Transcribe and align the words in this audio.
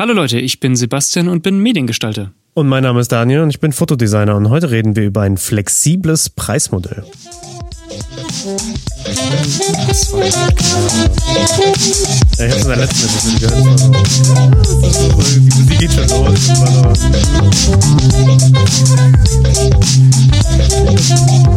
Hallo 0.00 0.14
Leute, 0.14 0.38
ich 0.38 0.60
bin 0.60 0.76
Sebastian 0.76 1.28
und 1.28 1.42
bin 1.42 1.58
Mediengestalter. 1.58 2.32
Und 2.54 2.68
mein 2.68 2.84
Name 2.84 3.00
ist 3.00 3.12
Daniel 3.12 3.40
und 3.40 3.50
ich 3.50 3.60
bin 3.60 3.70
Fotodesigner 3.70 4.34
und 4.34 4.48
heute 4.48 4.70
reden 4.70 4.96
wir 4.96 5.04
über 5.04 5.20
ein 5.20 5.36
flexibles 5.36 6.30
Preismodell. 6.30 7.04
Das 8.30 10.12
war 10.12 10.20
ja, 10.20 10.28
ich 12.46 12.52
hab's 12.52 12.62
in 12.62 12.68
der 12.68 12.76
letzten 12.76 13.06
Episode 13.08 13.38
gehört. 13.40 13.80
Die 15.34 15.40
Musik 15.40 15.78
geht 15.80 15.92
schon 15.92 16.08
los. 16.08 16.48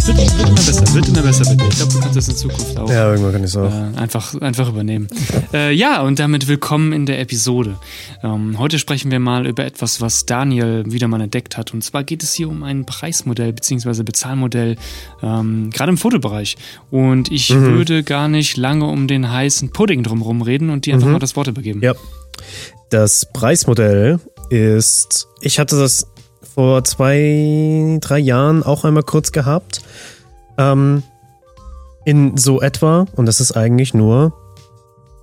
Wird, 0.06 0.18
wird 0.18 0.39
immer 0.39 0.56
besser, 0.56 0.94
wird 0.94 1.07
immer 1.07 1.21
besser 1.21 1.46
dir. 1.46 1.64
Ich 1.70 1.75
glaube, 1.75 1.94
du 1.94 2.00
kannst 2.00 2.18
das 2.18 2.28
in 2.28 2.36
Zukunft 2.36 2.78
auch. 2.78 2.90
Ja, 2.90 3.12
irgendwann 3.12 3.34
kann 3.34 3.44
ich 3.44 3.52
so. 3.52 3.66
Äh, 3.66 3.98
einfach, 3.98 4.36
einfach 4.42 4.70
übernehmen. 4.70 5.08
äh, 5.54 5.71
ja, 5.71 6.02
und 6.02 6.20
damit 6.20 6.48
willkommen 6.48 6.92
in 6.92 7.05
der 7.05 7.20
Episode. 7.21 7.78
Ähm, 8.24 8.58
heute 8.60 8.80
sprechen 8.80 9.12
wir 9.12 9.20
mal 9.20 9.46
über 9.48 9.64
etwas, 9.64 10.02
was 10.02 10.25
Daniel 10.25 10.83
wieder 10.88 11.08
mal 11.08 11.21
entdeckt 11.21 11.55
hat. 11.55 11.74
Und 11.74 11.83
zwar 11.83 12.04
geht 12.04 12.24
es 12.24 12.33
hier 12.33 12.50
um 12.50 12.64
ein 12.64 12.86
Preismodell 12.86 13.54
bzw. 13.54 14.04
Bezahlmodell, 14.04 14.75
ähm, 15.21 15.69
gerade 15.69 15.92
im 15.92 15.97
Fotobereich. 15.97 16.58
Und 16.92 17.32
ich 17.32 17.54
mhm. 17.54 17.76
würde 17.76 18.04
gar 18.04 18.28
nicht 18.28 18.58
lange 18.58 18.86
um 18.86 19.08
den 19.08 19.32
heißen 19.32 19.72
Pudding 19.72 20.04
drumherum 20.04 20.42
reden 20.42 20.70
und 20.70 20.86
dir 20.86 20.94
einfach 20.94 21.08
mhm. 21.08 21.14
mal 21.14 21.20
das 21.20 21.36
Wort 21.36 21.48
übergeben. 21.48 21.82
Ja. 21.82 21.94
Das 22.89 23.28
Preismodell 23.32 24.20
ist, 24.50 25.28
ich 25.42 25.60
hatte 25.60 25.80
das 25.80 26.08
vor 26.54 26.84
zwei, 26.84 27.98
drei 28.02 28.20
Jahren 28.20 28.64
auch 28.64 28.86
einmal 28.86 29.04
kurz 29.04 29.32
gehabt. 29.32 29.82
Ähm, 30.58 31.04
in 32.06 32.38
so 32.38 32.62
etwa, 32.62 33.08
und 33.16 33.25
das 33.25 33.39
ist 33.39 33.53
eigentlich 33.53 33.94
nur 33.94 34.34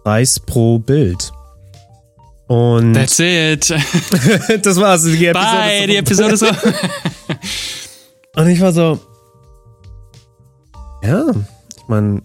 Preis 0.02 0.40
pro 0.40 0.78
Bild. 0.78 1.32
Und 2.46 2.94
That's 2.94 3.20
it. 3.20 3.70
das 4.62 4.80
war's. 4.80 5.04
Die 5.04 5.26
Episode 5.26 5.52
Bye, 5.52 5.86
die 5.86 5.96
Episode 5.96 6.32
ist 6.32 6.40
so. 6.40 6.46
und 8.36 8.48
ich 8.48 8.60
war 8.60 8.72
so, 8.72 8.98
ja, 11.10 11.24
ich 11.76 11.88
meine, 11.88 12.22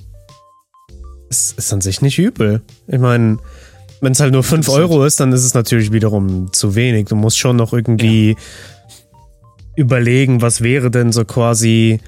es 1.29 1.53
ist 1.53 1.73
an 1.73 1.81
sich 1.81 2.01
nicht 2.01 2.19
übel. 2.19 2.61
Ich 2.87 2.99
meine, 2.99 3.37
wenn 3.99 4.11
es 4.11 4.19
halt 4.19 4.31
nur 4.31 4.43
5 4.43 4.69
Euro 4.69 5.03
ist, 5.03 5.19
dann 5.19 5.33
ist 5.33 5.43
es 5.43 5.55
natürlich 5.55 5.91
wiederum 5.91 6.53
zu 6.53 6.75
wenig. 6.75 7.07
Du 7.07 7.15
musst 7.15 7.39
schon 7.39 7.55
noch 7.55 7.73
irgendwie 7.73 8.29
ja. 8.29 8.35
überlegen, 9.75 10.41
was 10.41 10.61
wäre 10.61 10.91
denn 10.91 11.11
so 11.11 11.25
quasi. 11.25 11.99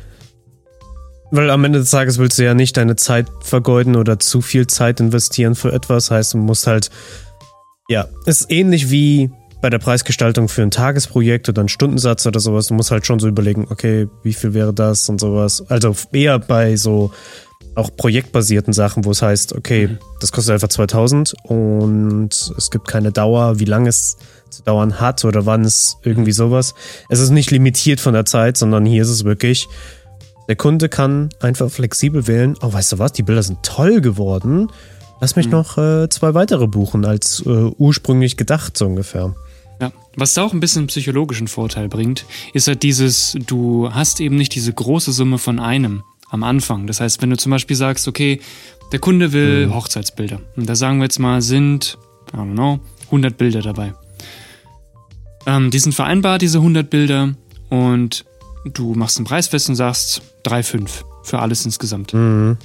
Weil 1.32 1.50
am 1.50 1.66
Ende 1.66 1.80
des 1.80 1.90
Tages 1.90 2.20
willst 2.20 2.38
du 2.38 2.46
ja 2.46 2.54
nicht 2.54 2.78
deine 2.78 2.96
Zeit 2.96 3.26
vergeuden 3.42 3.96
oder 3.96 4.20
zu 4.20 4.42
viel 4.42 4.68
Zeit 4.68 5.00
investieren 5.00 5.56
für 5.56 5.74
etwas. 5.74 6.12
Heißt, 6.12 6.36
du 6.36 6.38
musst 6.38 6.68
halt. 6.68 6.92
Ja, 7.90 8.08
ist 8.26 8.52
ähnlich 8.52 8.92
wie 8.92 9.32
bei 9.62 9.70
der 9.70 9.80
Preisgestaltung 9.80 10.50
für 10.50 10.62
ein 10.62 10.72
Tagesprojekt 10.72 11.50
oder 11.50 11.62
einen 11.62 11.70
Stundensatz 11.70 12.26
oder 12.26 12.40
sowas. 12.40 12.68
Du 12.68 12.74
musst 12.74 12.92
halt 12.92 13.06
schon 13.06 13.20
so 13.20 13.28
überlegen, 13.28 13.68
okay, 13.70 14.08
wie 14.24 14.34
viel 14.34 14.54
wäre 14.54 14.74
das 14.74 15.10
und 15.10 15.20
sowas. 15.20 15.64
Also 15.70 15.96
eher 16.12 16.40
bei 16.40 16.76
so 16.76 17.12
auch 17.76 17.96
projektbasierten 17.96 18.74
Sachen, 18.74 19.06
wo 19.06 19.12
es 19.12 19.22
heißt, 19.22 19.54
okay, 19.56 19.88
mhm. 19.88 19.98
das 20.20 20.32
kostet 20.32 20.54
einfach 20.54 20.68
2000 20.68 21.36
und 21.44 22.54
es 22.58 22.72
gibt 22.72 22.88
keine 22.88 23.12
Dauer, 23.12 23.60
wie 23.60 23.66
lange 23.66 23.90
es 23.90 24.18
zu 24.50 24.64
dauern 24.64 25.00
hat 25.00 25.26
oder 25.26 25.46
wann 25.46 25.64
es 25.64 25.98
irgendwie 26.04 26.32
sowas. 26.32 26.74
Es 27.10 27.20
ist 27.20 27.30
nicht 27.30 27.52
limitiert 27.52 28.00
von 28.00 28.14
der 28.14 28.26
Zeit, 28.26 28.58
sondern 28.58 28.86
hier 28.86 29.04
ist 29.04 29.10
es 29.10 29.26
wirklich, 29.26 29.68
der 30.48 30.56
Kunde 30.56 30.90
kann 30.90 31.30
einfach 31.40 31.70
flexibel 31.70 32.26
wählen, 32.26 32.56
oh, 32.62 32.74
weißt 32.74 32.94
du 32.94 33.00
was, 33.00 33.12
die 33.12 33.24
Bilder 33.24 33.44
sind 33.44 33.62
toll 33.64 34.02
geworden. 34.02 34.72
Lass 35.20 35.36
mich 35.36 35.48
mhm. 35.48 35.52
noch 35.54 35.78
äh, 35.78 36.10
zwei 36.10 36.34
weitere 36.34 36.68
buchen, 36.68 37.06
als 37.06 37.44
äh, 37.46 37.50
ursprünglich 37.78 38.38
gedacht, 38.38 38.78
so 38.78 38.86
ungefähr. 38.86 39.36
Ja, 39.82 39.92
was 40.16 40.34
da 40.34 40.44
auch 40.44 40.54
ein 40.54 40.60
bisschen 40.60 40.88
psychologischen 40.88 41.48
Vorteil 41.48 41.88
bringt, 41.88 42.26
ist 42.54 42.68
halt 42.68 42.84
dieses, 42.84 43.38
du 43.46 43.92
hast 43.92 44.20
eben 44.20 44.36
nicht 44.36 44.56
diese 44.56 44.74
große 44.74 45.12
Summe 45.12 45.38
von 45.38 45.60
einem, 45.60 46.04
am 46.30 46.44
Anfang. 46.44 46.88
Das 46.88 47.00
heißt, 47.00 47.22
wenn 47.22 47.30
du 47.30 47.38
zum 47.38 47.52
Beispiel 47.52 47.76
sagst, 47.76 48.08
okay, 48.08 48.42
der 48.92 49.00
Kunde 49.00 49.34
will 49.34 49.68
mhm. 49.68 49.76
Hochzeitsbilder. 49.76 50.40
Und 50.56 50.68
da 50.68 50.76
sagen 50.76 50.98
wir 51.00 51.04
jetzt 51.04 51.20
mal, 51.20 51.42
sind, 51.42 51.98
I 52.34 52.38
don't 52.38 52.54
know, 52.54 52.80
100 53.06 53.38
Bilder 53.38 53.62
dabei. 53.62 53.94
Ähm, 55.46 55.72
die 55.72 55.80
sind 55.80 55.94
vereinbart, 55.94 56.42
diese 56.42 56.60
100 56.60 56.90
Bilder. 56.90 57.34
Und 57.70 58.26
du 58.66 58.94
machst 58.94 59.18
einen 59.18 59.26
Preis 59.26 59.48
fest 59.48 59.70
und 59.70 59.76
sagst 59.76 60.22
3,5 60.46 61.04
für 61.24 61.40
alles 61.40 61.66
insgesamt. 61.66 62.14
Mhm. 62.14 62.58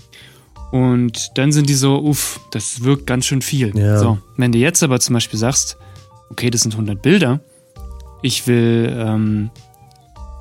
Und 0.73 1.33
dann 1.37 1.53
sind 1.53 1.69
die 1.69 1.75
so, 1.75 2.03
uff, 2.03 2.41
das 2.51 2.83
wirkt 2.83 3.07
ganz 3.07 3.27
schön 3.27 3.43
viel. 3.43 3.77
Ja. 3.77 3.99
So, 3.99 4.19
wenn 4.39 4.53
du 4.53 4.59
jetzt 4.59 4.83
aber 4.83 4.99
zum 5.01 5.13
Beispiel 5.13 5.39
sagst, 5.39 5.77
okay, 6.31 6.49
das 6.51 6.63
sind 6.63 6.73
100 6.73 7.01
Bilder, 7.01 7.41
ich 8.23 8.47
will 8.47 8.91
ähm, 8.99 9.51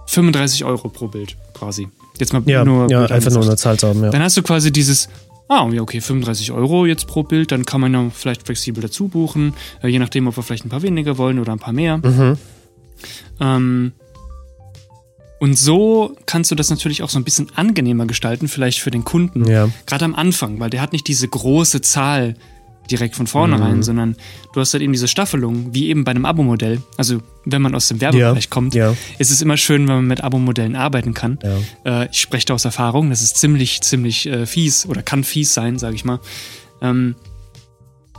35 0.08 0.64
Euro 0.64 0.88
pro 0.88 1.10
Bild 1.10 1.36
quasi. 1.54 1.90
Jetzt 2.18 2.32
mal 2.32 2.42
ja, 2.46 2.64
nur. 2.64 2.90
Ja, 2.90 3.06
einfach 3.06 3.32
nur 3.32 3.44
eine 3.44 3.58
Zahl 3.58 3.78
haben, 3.84 4.04
ja. 4.04 4.10
Dann 4.10 4.24
hast 4.24 4.38
du 4.38 4.42
quasi 4.42 4.72
dieses, 4.72 5.10
ah, 5.50 5.68
ja, 5.70 5.82
okay, 5.82 6.00
35 6.00 6.54
Euro 6.54 6.86
jetzt 6.86 7.08
pro 7.08 7.24
Bild, 7.24 7.52
dann 7.52 7.66
kann 7.66 7.82
man 7.82 7.94
ja 7.94 8.10
vielleicht 8.10 8.44
flexibel 8.46 8.82
dazu 8.82 9.10
buchen, 9.10 9.54
äh, 9.84 9.90
je 9.90 10.00
nachdem, 10.00 10.28
ob 10.28 10.38
wir 10.38 10.44
vielleicht 10.44 10.66
ein 10.66 10.70
paar 10.70 10.82
weniger 10.82 11.18
wollen 11.18 11.40
oder 11.40 11.52
ein 11.52 11.60
paar 11.60 11.74
mehr. 11.74 11.98
Mhm. 11.98 12.38
Ähm, 13.42 13.92
und 15.42 15.58
so 15.58 16.16
kannst 16.28 16.52
du 16.52 16.56
das 16.56 16.70
natürlich 16.70 17.02
auch 17.02 17.10
so 17.10 17.18
ein 17.18 17.24
bisschen 17.24 17.48
angenehmer 17.56 18.06
gestalten, 18.06 18.48
vielleicht 18.48 18.80
für 18.80 18.92
den 18.92 19.04
Kunden. 19.04 19.50
Ja. 19.50 19.70
Gerade 19.88 20.06
am 20.06 20.14
Anfang, 20.14 20.60
weil 20.60 20.70
der 20.70 20.82
hat 20.82 20.94
nicht 20.94 21.08
diese 21.08 21.28
große 21.28 21.82
Zahl 21.82 22.36
direkt 22.92 23.16
von 23.16 23.26
vornherein, 23.26 23.78
mhm. 23.78 23.84
sondern 23.84 24.16
du 24.54 24.60
hast 24.60 24.74
halt 24.74 24.84
eben 24.84 24.94
diese 24.94 25.08
Staffelung, 25.08 25.74
wie 25.74 25.90
eben 25.90 26.04
bei 26.04 26.12
einem 26.12 26.26
Abo-Modell. 26.26 26.84
Also 26.96 27.24
wenn 27.44 27.64
man 27.64 27.74
aus 27.74 27.88
dem 27.88 28.00
Werbebereich 28.02 28.44
ja. 28.44 28.50
kommt, 28.52 28.76
ja. 28.76 28.96
ist 29.18 29.32
es 29.32 29.42
immer 29.42 29.58
schön, 29.58 29.88
wenn 29.88 29.96
man 29.96 30.06
mit 30.06 30.24
Abo-Modellen 30.24 30.76
arbeiten 30.76 31.16
kann. 31.16 31.40
Ja. 31.42 32.04
Äh, 32.04 32.10
ich 32.12 32.22
spreche 32.22 32.46
da 32.46 32.54
aus 32.54 32.66
Erfahrung, 32.66 33.10
das 33.10 33.24
ist 33.24 33.38
ziemlich, 33.38 33.82
ziemlich 33.82 34.28
äh, 34.28 34.46
fies 34.46 34.86
oder 34.86 35.02
kann 35.02 35.24
fies 35.24 35.56
sein, 35.56 35.80
sage 35.80 35.96
ich 35.96 36.06
mal. 36.06 36.20
Ähm, 36.84 37.16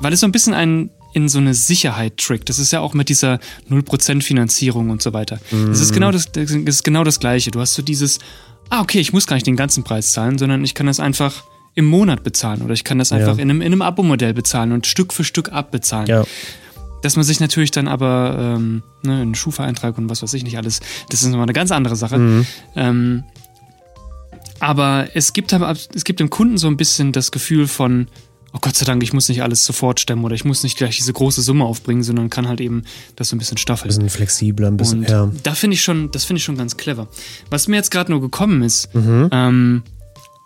weil 0.00 0.12
es 0.12 0.18
so 0.18 0.26
ein 0.26 0.32
bisschen 0.32 0.54
ein 0.54 0.90
in 1.12 1.28
so 1.28 1.38
eine 1.38 1.54
Sicherheit 1.54 2.16
trickt. 2.16 2.48
Das 2.48 2.58
ist 2.58 2.72
ja 2.72 2.80
auch 2.80 2.94
mit 2.94 3.08
dieser 3.08 3.38
0% 3.70 4.22
Finanzierung 4.22 4.90
und 4.90 5.02
so 5.02 5.12
weiter. 5.12 5.38
Mhm. 5.50 5.68
Das, 5.68 5.80
ist 5.80 5.92
genau 5.92 6.10
das, 6.10 6.32
das 6.32 6.50
ist 6.50 6.84
genau 6.84 7.04
das 7.04 7.20
Gleiche. 7.20 7.50
Du 7.50 7.60
hast 7.60 7.74
so 7.74 7.82
dieses, 7.82 8.18
ah, 8.70 8.80
okay, 8.80 9.00
ich 9.00 9.12
muss 9.12 9.26
gar 9.26 9.36
nicht 9.36 9.46
den 9.46 9.56
ganzen 9.56 9.84
Preis 9.84 10.12
zahlen, 10.12 10.38
sondern 10.38 10.64
ich 10.64 10.74
kann 10.74 10.86
das 10.86 11.00
einfach 11.00 11.44
im 11.74 11.86
Monat 11.86 12.22
bezahlen 12.22 12.62
oder 12.62 12.74
ich 12.74 12.84
kann 12.84 12.98
das 12.98 13.12
einfach 13.12 13.36
ja. 13.36 13.42
in 13.42 13.50
einem, 13.50 13.62
in 13.62 13.72
einem 13.72 13.82
Abo-Modell 13.82 14.34
bezahlen 14.34 14.72
und 14.72 14.86
Stück 14.86 15.12
für 15.12 15.24
Stück 15.24 15.52
abbezahlen. 15.52 16.06
Ja. 16.06 16.24
Dass 17.00 17.16
man 17.16 17.24
sich 17.24 17.40
natürlich 17.40 17.70
dann 17.70 17.88
aber 17.88 18.36
ähm, 18.56 18.82
ne, 19.02 19.22
einen 19.22 19.34
Schufa-Eintrag 19.34 19.98
und 19.98 20.08
was 20.08 20.22
weiß 20.22 20.34
ich 20.34 20.44
nicht 20.44 20.56
alles, 20.56 20.80
das 21.08 21.22
ist 21.22 21.28
nochmal 21.28 21.44
eine 21.44 21.52
ganz 21.52 21.72
andere 21.72 21.96
Sache. 21.96 22.18
Mhm. 22.18 22.46
Ähm, 22.76 23.24
aber 24.60 25.08
es 25.14 25.32
gibt 25.32 25.52
aber 25.52 25.72
es 25.72 26.04
gibt 26.04 26.20
dem 26.20 26.30
Kunden 26.30 26.56
so 26.56 26.68
ein 26.68 26.76
bisschen 26.76 27.10
das 27.10 27.32
Gefühl 27.32 27.66
von, 27.66 28.06
oh 28.52 28.58
Gott 28.60 28.76
sei 28.76 28.84
Dank, 28.84 29.02
ich 29.02 29.12
muss 29.12 29.28
nicht 29.28 29.42
alles 29.42 29.64
sofort 29.64 30.00
stemmen 30.00 30.24
oder 30.24 30.34
ich 30.34 30.44
muss 30.44 30.62
nicht 30.62 30.76
gleich 30.76 30.96
diese 30.96 31.12
große 31.12 31.42
Summe 31.42 31.64
aufbringen, 31.64 32.02
sondern 32.02 32.30
kann 32.30 32.48
halt 32.48 32.60
eben 32.60 32.84
das 33.16 33.30
so 33.30 33.36
ein 33.36 33.38
bisschen 33.38 33.58
staffeln. 33.58 33.90
Ein 33.90 33.96
bisschen 33.96 34.10
flexibler, 34.10 34.68
ein 34.68 34.76
bisschen, 34.76 35.00
und 35.00 35.08
ja. 35.08 35.30
Da 35.42 35.54
finde 35.54 35.74
ich 35.74 35.82
schon, 35.82 36.10
das 36.10 36.24
finde 36.24 36.38
ich 36.38 36.44
schon 36.44 36.56
ganz 36.56 36.76
clever. 36.76 37.08
Was 37.50 37.68
mir 37.68 37.76
jetzt 37.76 37.90
gerade 37.90 38.10
nur 38.10 38.20
gekommen 38.20 38.62
ist, 38.62 38.94
mhm. 38.94 39.28
ähm, 39.32 39.82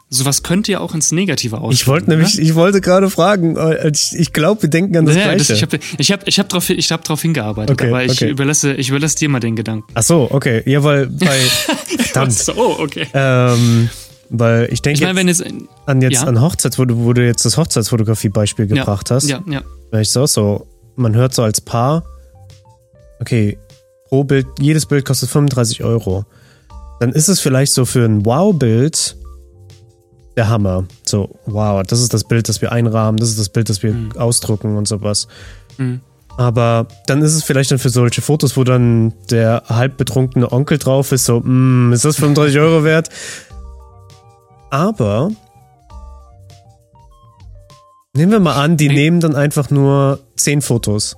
Sowas 0.08 0.44
könnte 0.44 0.70
ja 0.70 0.78
auch 0.78 0.94
ins 0.94 1.10
Negative 1.10 1.58
aussehen. 1.58 1.72
Ich 1.72 1.88
wollte 1.88 2.10
nämlich, 2.10 2.38
ich 2.38 2.54
wollte 2.54 2.80
gerade 2.80 3.10
fragen, 3.10 3.56
äh, 3.56 3.90
ich, 3.90 4.12
ich 4.16 4.32
glaube, 4.32 4.62
wir 4.62 4.70
denken 4.70 4.96
an 4.96 5.04
das 5.04 5.16
ja, 5.16 5.24
Gleiche. 5.24 5.38
Das, 5.38 5.50
ich 5.50 5.62
habe 5.62 5.78
ich 5.98 6.12
hab, 6.12 6.28
ich 6.28 6.38
hab 6.38 6.48
darauf 6.48 6.70
ich 6.70 6.92
hab 6.92 7.02
drauf 7.02 7.22
hingearbeitet, 7.22 7.72
okay, 7.72 7.88
aber 7.88 8.04
ich, 8.04 8.12
okay. 8.12 8.30
überlasse, 8.30 8.74
ich 8.74 8.88
überlasse 8.88 9.16
dir 9.16 9.28
mal 9.28 9.40
den 9.40 9.56
Gedanken. 9.56 9.88
Ach 9.94 10.04
so, 10.04 10.28
okay. 10.30 10.62
Ja, 10.64 10.84
weil 10.84 11.08
bei. 11.08 11.36
verdammt. 11.98 12.34
so, 12.34 12.54
oh, 12.54 12.76
okay. 12.78 13.08
Ähm, 13.14 13.90
weil 14.30 14.68
ich 14.72 14.82
denke 14.82 15.04
ich 15.04 15.14
mein, 15.14 15.28
jetzt, 15.28 15.44
an 15.86 16.02
jetzt 16.02 16.14
ja. 16.14 16.24
an 16.24 16.40
Hochzeits, 16.40 16.78
wo 16.78 16.84
du, 16.84 16.98
wo 16.98 17.12
du 17.12 17.24
jetzt 17.24 17.44
das 17.44 17.56
Hochzeitsfotografie-Beispiel 17.56 18.66
gebracht 18.66 19.10
ja, 19.10 19.16
hast. 19.16 19.28
Ja, 19.28 19.42
ja. 19.46 19.62
Weil 19.90 20.02
ich 20.02 20.10
so, 20.10 20.26
so, 20.26 20.66
man 20.96 21.14
hört 21.14 21.34
so 21.34 21.42
als 21.42 21.60
Paar, 21.60 22.04
okay, 23.20 23.58
pro 24.08 24.24
Bild, 24.24 24.46
jedes 24.60 24.86
Bild 24.86 25.04
kostet 25.04 25.30
35 25.30 25.84
Euro. 25.84 26.24
Dann 27.00 27.12
ist 27.12 27.28
es 27.28 27.40
vielleicht 27.40 27.72
so 27.72 27.84
für 27.84 28.04
ein 28.04 28.24
Wow-Bild 28.24 29.16
der 30.36 30.48
Hammer. 30.48 30.84
So, 31.04 31.38
wow, 31.46 31.82
das 31.82 32.00
ist 32.00 32.12
das 32.12 32.24
Bild, 32.24 32.48
das 32.48 32.60
wir 32.60 32.72
einrahmen, 32.72 33.18
das 33.18 33.30
ist 33.30 33.38
das 33.38 33.48
Bild, 33.48 33.68
das 33.68 33.82
wir 33.82 33.92
mhm. 33.92 34.12
ausdrucken 34.12 34.76
und 34.76 34.86
sowas. 34.86 35.28
Mhm. 35.78 36.00
Aber 36.38 36.86
dann 37.06 37.22
ist 37.22 37.34
es 37.34 37.44
vielleicht 37.44 37.70
dann 37.70 37.78
für 37.78 37.88
solche 37.88 38.20
Fotos, 38.20 38.56
wo 38.56 38.64
dann 38.64 39.14
der 39.30 39.62
halb 39.68 39.96
betrunkene 39.96 40.52
Onkel 40.52 40.76
drauf 40.76 41.12
ist, 41.12 41.24
so, 41.24 41.40
mm, 41.40 41.94
ist 41.94 42.04
das 42.04 42.16
35 42.16 42.58
Euro 42.58 42.84
wert? 42.84 43.08
Aber 44.76 45.30
nehmen 48.14 48.32
wir 48.32 48.40
mal 48.40 48.62
an, 48.62 48.76
die 48.76 48.88
nehmen 48.88 49.20
dann 49.20 49.34
einfach 49.34 49.70
nur 49.70 50.20
10 50.36 50.60
Fotos. 50.60 51.16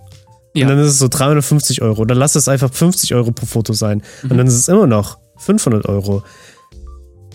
Ja. 0.55 0.65
Und 0.67 0.71
dann 0.71 0.79
ist 0.79 0.93
es 0.93 0.99
so 1.01 1.09
350 1.09 1.83
Euro. 1.83 2.05
Dann 2.05 2.19
lass 2.19 2.37
es 2.37 2.47
einfach 2.47 2.73
50 2.73 3.17
Euro 3.17 3.33
pro 3.33 3.47
Foto 3.47 3.73
sein. 3.73 4.03
Mhm. 4.23 4.31
Und 4.31 4.39
dann 4.39 4.47
ist 4.47 4.55
es 4.55 4.69
immer 4.69 4.87
noch 4.87 5.19
500 5.39 5.87
Euro 5.87 6.23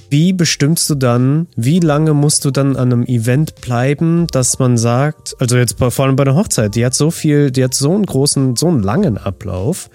wie 0.09 0.31
bestimmst 0.31 0.87
du 0.91 0.93
dann, 0.93 1.47
wie 1.55 1.79
lange 1.79 2.13
musst 2.13 2.45
du 2.45 2.51
dann 2.51 2.75
an 2.75 2.93
einem 2.93 3.03
Event 3.03 3.55
bleiben, 3.61 4.27
dass 4.27 4.59
man 4.59 4.77
sagt, 4.77 5.35
also 5.39 5.57
jetzt 5.57 5.79
bei, 5.79 5.89
vor 5.89 6.05
allem 6.05 6.15
bei 6.15 6.23
der 6.23 6.35
Hochzeit, 6.35 6.75
die 6.75 6.85
hat 6.85 6.93
so 6.93 7.09
viel, 7.09 7.49
die 7.49 7.63
hat 7.63 7.73
so 7.73 7.95
einen 7.95 8.05
großen, 8.05 8.55
so 8.55 8.67
einen 8.67 8.83
langen 8.83 9.17
Ablauf, 9.17 9.89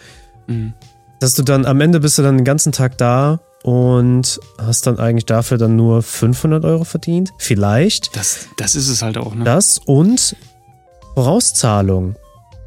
mhm. 0.49 0.75
dass 1.21 1.37
du 1.37 1.45
dann 1.45 1.65
am 1.67 1.81
Ende 1.81 2.01
bist 2.01 2.19
du 2.19 2.23
dann 2.23 2.39
den 2.39 2.45
ganzen 2.45 2.73
Tag 2.73 2.99
da 2.99 3.39
und 3.62 4.40
hast 4.58 4.87
dann 4.87 4.99
eigentlich 4.99 5.26
dafür 5.26 5.58
dann 5.58 5.76
nur 5.76 6.02
500 6.02 6.64
Euro 6.64 6.84
verdient. 6.84 7.31
Vielleicht. 7.38 8.16
Das, 8.16 8.46
das 8.56 8.75
ist 8.75 8.88
es 8.88 9.02
halt 9.02 9.19
auch, 9.19 9.34
ne? 9.34 9.44
Das 9.44 9.78
und 9.84 10.37
Vorauszahlung. 11.14 12.16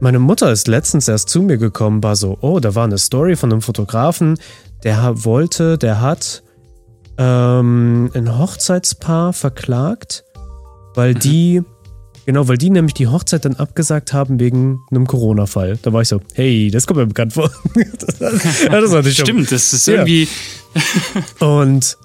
Meine 0.01 0.19
Mutter 0.19 0.51
ist 0.51 0.67
letztens 0.67 1.07
erst 1.07 1.29
zu 1.29 1.41
mir 1.41 1.57
gekommen, 1.57 2.03
war 2.03 2.15
so, 2.15 2.37
oh, 2.41 2.59
da 2.59 2.75
war 2.75 2.85
eine 2.85 2.97
Story 2.97 3.35
von 3.35 3.51
einem 3.51 3.61
Fotografen, 3.61 4.37
der 4.83 5.23
wollte, 5.23 5.77
der 5.77 6.01
hat 6.01 6.43
ähm, 7.17 8.09
ein 8.13 8.37
Hochzeitspaar 8.37 9.31
verklagt, 9.31 10.23
weil 10.95 11.13
mhm. 11.13 11.19
die, 11.19 11.61
genau, 12.25 12.47
weil 12.47 12.57
die 12.57 12.71
nämlich 12.71 12.95
die 12.95 13.07
Hochzeit 13.07 13.45
dann 13.45 13.55
abgesagt 13.55 14.11
haben 14.11 14.39
wegen 14.39 14.81
einem 14.89 15.05
Corona-Fall. 15.05 15.77
Da 15.81 15.93
war 15.93 16.01
ich 16.01 16.07
so, 16.07 16.19
hey, 16.33 16.71
das 16.71 16.87
kommt 16.87 16.99
mir 16.99 17.07
bekannt 17.07 17.33
vor. 17.33 17.51
das, 17.99 18.17
das 18.17 19.13
Stimmt, 19.13 19.51
das 19.51 19.71
ist 19.71 19.87
irgendwie. 19.87 20.27
Und 21.39 21.97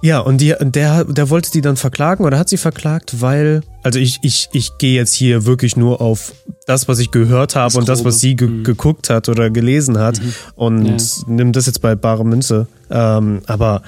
ja, 0.00 0.20
und 0.20 0.40
die, 0.40 0.54
der, 0.60 1.04
der 1.04 1.30
wollte 1.30 1.50
die 1.50 1.60
dann 1.60 1.76
verklagen 1.76 2.24
oder 2.24 2.38
hat 2.38 2.48
sie 2.48 2.56
verklagt, 2.56 3.20
weil, 3.20 3.62
also 3.82 3.98
ich, 3.98 4.20
ich, 4.22 4.48
ich 4.52 4.78
gehe 4.78 4.94
jetzt 4.94 5.12
hier 5.12 5.44
wirklich 5.44 5.76
nur 5.76 6.00
auf 6.00 6.32
das, 6.66 6.86
was 6.86 7.00
ich 7.00 7.10
gehört 7.10 7.56
habe 7.56 7.72
das 7.72 7.76
und 7.76 7.88
das, 7.88 8.04
was 8.04 8.20
sie 8.20 8.36
ge 8.36 8.46
mhm. 8.46 8.64
geguckt 8.64 9.10
hat 9.10 9.28
oder 9.28 9.50
gelesen 9.50 9.98
hat 9.98 10.22
mhm. 10.22 10.34
und 10.54 10.86
ja. 10.86 11.24
nimm 11.26 11.52
das 11.52 11.66
jetzt 11.66 11.82
bei 11.82 11.96
bare 11.96 12.24
Münze. 12.24 12.68
Ähm, 12.90 13.42
aber 13.46 13.82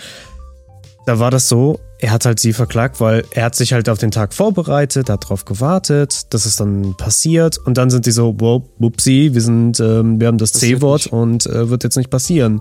da 1.07 1.21
war 1.21 1.31
das 1.31 1.49
so, 1.49 1.79
er 2.01 2.11
hat 2.11 2.25
halt 2.25 2.41
sie 2.41 2.53
verklagt, 2.53 3.01
weil 3.01 3.25
er 3.31 3.45
hat 3.45 3.55
sich 3.55 3.73
halt 3.73 3.89
auf 3.89 3.99
den 3.99 4.11
Tag 4.11 4.35
vorbereitet, 4.35 5.09
hat 5.09 5.25
darauf 5.25 5.45
gewartet, 5.45 6.35
dass 6.35 6.45
es 6.45 6.57
dann 6.57 6.97
passiert 6.97 7.59
und 7.59 7.79
dann 7.79 7.89
sind 7.89 8.07
die 8.07 8.11
so, 8.11 8.35
wow, 8.39 8.63
whoopsie, 8.79 9.33
wir 9.35 9.41
sind, 9.43 9.79
ähm, 9.79 10.19
wir 10.19 10.27
haben 10.27 10.39
das 10.39 10.53
C-Wort 10.53 11.07
und 11.07 11.47
äh, 11.47 11.71
wird 11.71 11.85
jetzt 11.85 11.97
nicht 11.97 12.11
passieren. 12.11 12.61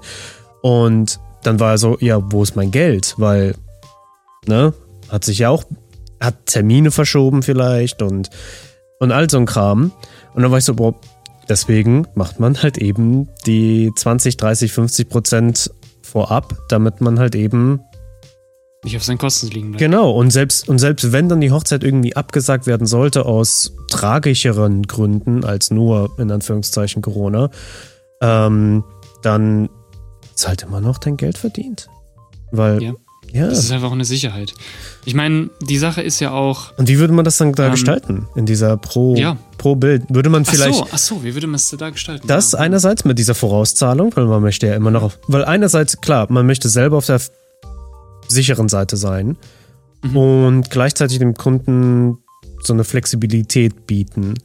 Und 0.62 1.19
dann 1.44 1.59
war 1.59 1.71
er 1.71 1.77
so, 1.77 1.97
ja, 2.00 2.19
wo 2.31 2.44
ist 2.44 2.56
mein 2.56 2.71
Geld? 2.71 3.15
Weil, 3.18 3.56
ne, 4.47 4.74
hat 5.09 5.24
sich 5.24 5.39
ja 5.39 5.50
auch, 5.50 5.63
hat 6.19 6.45
Termine 6.45 6.91
verschoben 6.91 7.44
vielleicht 7.44 8.01
und, 8.01 8.30
und 9.00 9.12
all 9.12 9.30
so 9.30 9.38
ein 9.38 9.45
Kram. 9.45 9.91
Und 10.33 10.41
dann 10.41 10.51
war 10.51 10.57
ich 10.57 10.65
so, 10.65 10.75
boah, 10.75 10.95
deswegen 11.47 12.07
macht 12.15 12.39
man 12.39 12.62
halt 12.62 12.77
eben 12.77 13.30
die 13.45 13.91
20, 13.95 14.38
30, 14.38 14.71
50 14.71 15.09
Prozent 15.09 15.71
vorab, 16.01 16.56
damit 16.69 17.01
man 17.01 17.19
halt 17.19 17.36
eben 17.36 17.81
nicht 18.83 18.95
auf 18.95 19.03
seinen 19.03 19.18
Kosten 19.18 19.47
liegen 19.47 19.71
bleibt. 19.71 19.80
Genau, 19.80 20.12
und 20.12 20.31
selbst, 20.31 20.69
und 20.69 20.80
selbst 20.80 21.12
wenn 21.12 21.27
dann 21.27 21.41
die 21.41 21.51
Hochzeit 21.51 21.83
irgendwie 21.83 22.15
abgesagt 22.15 22.65
werden 22.65 22.88
sollte 22.88 23.25
aus 23.25 23.74
tragischeren 23.89 24.83
Gründen 24.83 25.44
als 25.44 25.69
nur 25.69 26.12
in 26.18 26.31
Anführungszeichen 26.31 27.01
Corona, 27.01 27.50
ähm, 28.21 28.86
dann 29.21 29.69
ist 30.39 30.47
halt 30.47 30.63
immer 30.63 30.80
noch 30.81 30.97
dein 30.97 31.18
Geld 31.18 31.38
verdient. 31.38 31.89
Weil. 32.51 32.81
Ja. 32.81 32.94
Ja. 33.31 33.47
Das 33.47 33.59
ist 33.59 33.71
einfach 33.71 33.91
eine 33.91 34.06
Sicherheit. 34.06 34.56
Ich 35.06 35.13
meine, 35.13 35.51
die 35.62 35.77
Sache 35.77 36.01
ist 36.01 36.19
ja 36.19 36.31
auch. 36.31 36.75
Und 36.77 36.88
wie 36.88 36.97
würde 36.97 37.13
man 37.13 37.24
das 37.24 37.38
dann 37.38 37.53
da 37.53 37.65
ähm, 37.65 37.71
gestalten? 37.74 38.27
In 38.33 38.47
dieser 38.47 38.75
Pro, 38.75 39.15
ja. 39.15 39.38
Pro 39.59 39.75
Bild? 39.75 40.03
Würde 40.09 40.30
man 40.30 40.45
vielleicht. 40.45 40.81
Ach 40.81 40.88
so, 40.88 40.94
ach 40.94 40.97
so, 40.97 41.24
wie 41.24 41.36
würde 41.36 41.45
man 41.45 41.57
es 41.57 41.69
da 41.69 41.91
gestalten? 41.91 42.25
Das 42.25 42.53
ja. 42.53 42.59
einerseits 42.59 43.06
mit 43.06 43.19
dieser 43.19 43.36
Vorauszahlung, 43.36 44.15
weil 44.15 44.25
man 44.25 44.41
möchte 44.41 44.65
ja 44.65 44.74
immer 44.74 44.89
noch. 44.89 45.12
Weil 45.27 45.45
einerseits, 45.45 46.01
klar, 46.01 46.25
man 46.31 46.47
möchte 46.47 46.69
selber 46.69 46.97
auf 46.97 47.06
der 47.06 47.21
sicheren 48.27 48.68
Seite 48.68 48.97
sein 48.97 49.38
mhm. 50.01 50.18
und 50.18 50.71
gleichzeitig 50.71 51.19
dem 51.19 51.36
Kunden 51.36 52.18
so 52.63 52.74
eine 52.74 52.83
Flexibilität 52.83 53.86
bieten. 53.86 54.39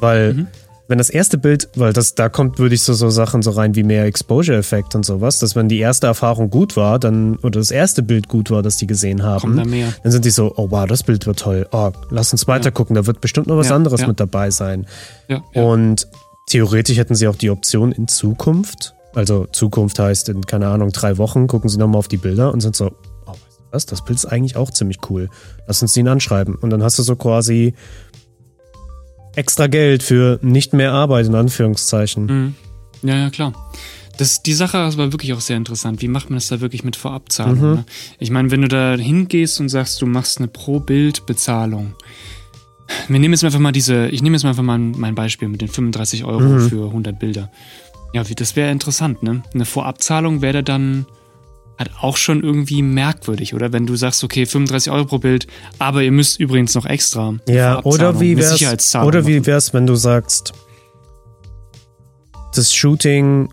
Weil 0.00 0.32
mhm 0.32 0.46
wenn 0.90 0.98
das 0.98 1.08
erste 1.08 1.38
Bild, 1.38 1.68
weil 1.76 1.92
das, 1.92 2.16
da 2.16 2.28
kommt, 2.28 2.58
würde 2.58 2.74
ich 2.74 2.82
so, 2.82 2.94
so 2.94 3.10
Sachen 3.10 3.42
so 3.42 3.52
rein 3.52 3.76
wie 3.76 3.84
mehr 3.84 4.06
Exposure-Effekt 4.06 4.96
und 4.96 5.06
sowas, 5.06 5.38
dass 5.38 5.54
wenn 5.54 5.68
die 5.68 5.78
erste 5.78 6.08
Erfahrung 6.08 6.50
gut 6.50 6.76
war, 6.76 6.98
dann, 6.98 7.36
oder 7.36 7.60
das 7.60 7.70
erste 7.70 8.02
Bild 8.02 8.26
gut 8.26 8.50
war, 8.50 8.62
das 8.62 8.76
die 8.76 8.88
gesehen 8.88 9.22
haben, 9.22 9.56
da 9.56 9.62
dann 10.02 10.10
sind 10.10 10.24
die 10.24 10.30
so, 10.30 10.52
oh 10.56 10.66
wow, 10.72 10.86
das 10.86 11.04
Bild 11.04 11.26
wird 11.26 11.38
toll, 11.38 11.68
oh, 11.70 11.92
lass 12.10 12.32
uns 12.32 12.48
weiter 12.48 12.66
ja. 12.66 12.70
gucken, 12.72 12.96
da 12.96 13.06
wird 13.06 13.20
bestimmt 13.20 13.46
noch 13.46 13.56
was 13.56 13.68
ja, 13.68 13.76
anderes 13.76 14.00
ja. 14.00 14.08
mit 14.08 14.18
dabei 14.18 14.50
sein. 14.50 14.84
Und 15.54 16.08
theoretisch 16.48 16.98
hätten 16.98 17.14
sie 17.14 17.28
auch 17.28 17.36
die 17.36 17.50
Option 17.50 17.92
in 17.92 18.08
Zukunft, 18.08 18.96
also 19.14 19.46
Zukunft 19.46 19.96
heißt 20.00 20.28
in, 20.28 20.44
keine 20.44 20.66
Ahnung, 20.66 20.90
drei 20.90 21.18
Wochen, 21.18 21.46
gucken 21.46 21.70
sie 21.70 21.78
nochmal 21.78 22.00
auf 22.00 22.08
die 22.08 22.16
Bilder 22.16 22.52
und 22.52 22.62
sind 22.62 22.74
so, 22.74 22.90
oh, 23.26 23.30
weißt 23.30 23.38
du 23.38 23.70
was, 23.70 23.86
das 23.86 24.04
Bild 24.04 24.18
ist 24.18 24.26
eigentlich 24.26 24.56
auch 24.56 24.72
ziemlich 24.72 24.98
cool. 25.08 25.28
Lass 25.68 25.82
uns 25.82 25.92
den 25.92 26.08
anschreiben. 26.08 26.56
Und 26.56 26.70
dann 26.70 26.82
hast 26.82 26.98
du 26.98 27.04
so 27.04 27.14
quasi 27.14 27.74
extra 29.34 29.66
Geld 29.66 30.02
für 30.02 30.38
nicht 30.42 30.72
mehr 30.72 30.92
Arbeit, 30.92 31.26
in 31.26 31.34
Anführungszeichen. 31.34 32.26
Mhm. 32.26 32.54
Ja, 33.02 33.16
ja, 33.16 33.30
klar. 33.30 33.52
Das, 34.18 34.42
die 34.42 34.52
Sache 34.52 34.76
war 34.98 35.12
wirklich 35.12 35.32
auch 35.32 35.40
sehr 35.40 35.56
interessant. 35.56 36.02
Wie 36.02 36.08
macht 36.08 36.28
man 36.28 36.36
das 36.36 36.48
da 36.48 36.60
wirklich 36.60 36.84
mit 36.84 36.96
Vorabzahlung? 36.96 37.56
Mhm. 37.56 37.74
Ne? 37.76 37.84
Ich 38.18 38.30
meine, 38.30 38.50
wenn 38.50 38.62
du 38.62 38.68
da 38.68 38.94
hingehst 38.96 39.60
und 39.60 39.70
sagst, 39.70 40.02
du 40.02 40.06
machst 40.06 40.38
eine 40.38 40.48
Pro-Bild-Bezahlung. 40.48 41.94
Wir 43.08 43.18
nehmen 43.18 43.32
jetzt 43.32 43.44
einfach 43.44 43.60
mal 43.60 43.72
diese, 43.72 44.08
ich 44.08 44.22
nehme 44.22 44.36
jetzt 44.36 44.44
einfach 44.44 44.62
mal 44.62 44.78
mein 44.78 45.14
Beispiel 45.14 45.48
mit 45.48 45.62
den 45.62 45.68
35 45.68 46.24
Euro 46.24 46.40
mhm. 46.40 46.68
für 46.68 46.86
100 46.86 47.18
Bilder. 47.18 47.50
Ja, 48.12 48.24
das 48.24 48.56
wäre 48.56 48.70
interessant, 48.70 49.22
ne? 49.22 49.42
Eine 49.54 49.64
Vorabzahlung 49.64 50.42
wäre 50.42 50.62
dann 50.64 51.06
halt 51.80 51.90
auch 52.00 52.16
schon 52.16 52.42
irgendwie 52.42 52.82
merkwürdig, 52.82 53.54
oder? 53.54 53.72
Wenn 53.72 53.86
du 53.86 53.96
sagst, 53.96 54.22
okay, 54.22 54.46
35 54.46 54.92
Euro 54.92 55.06
pro 55.06 55.18
Bild, 55.18 55.46
aber 55.78 56.02
ihr 56.02 56.12
müsst 56.12 56.38
übrigens 56.38 56.74
noch 56.74 56.86
extra. 56.86 57.34
Ja, 57.48 57.82
oder 57.84 58.20
wie 58.20 58.36
wär's, 58.36 58.94
oder 58.94 59.26
wie 59.26 59.44
wär's, 59.46 59.72
wenn 59.72 59.86
du 59.86 59.96
sagst, 59.96 60.52
das 62.54 62.72
Shooting 62.72 63.48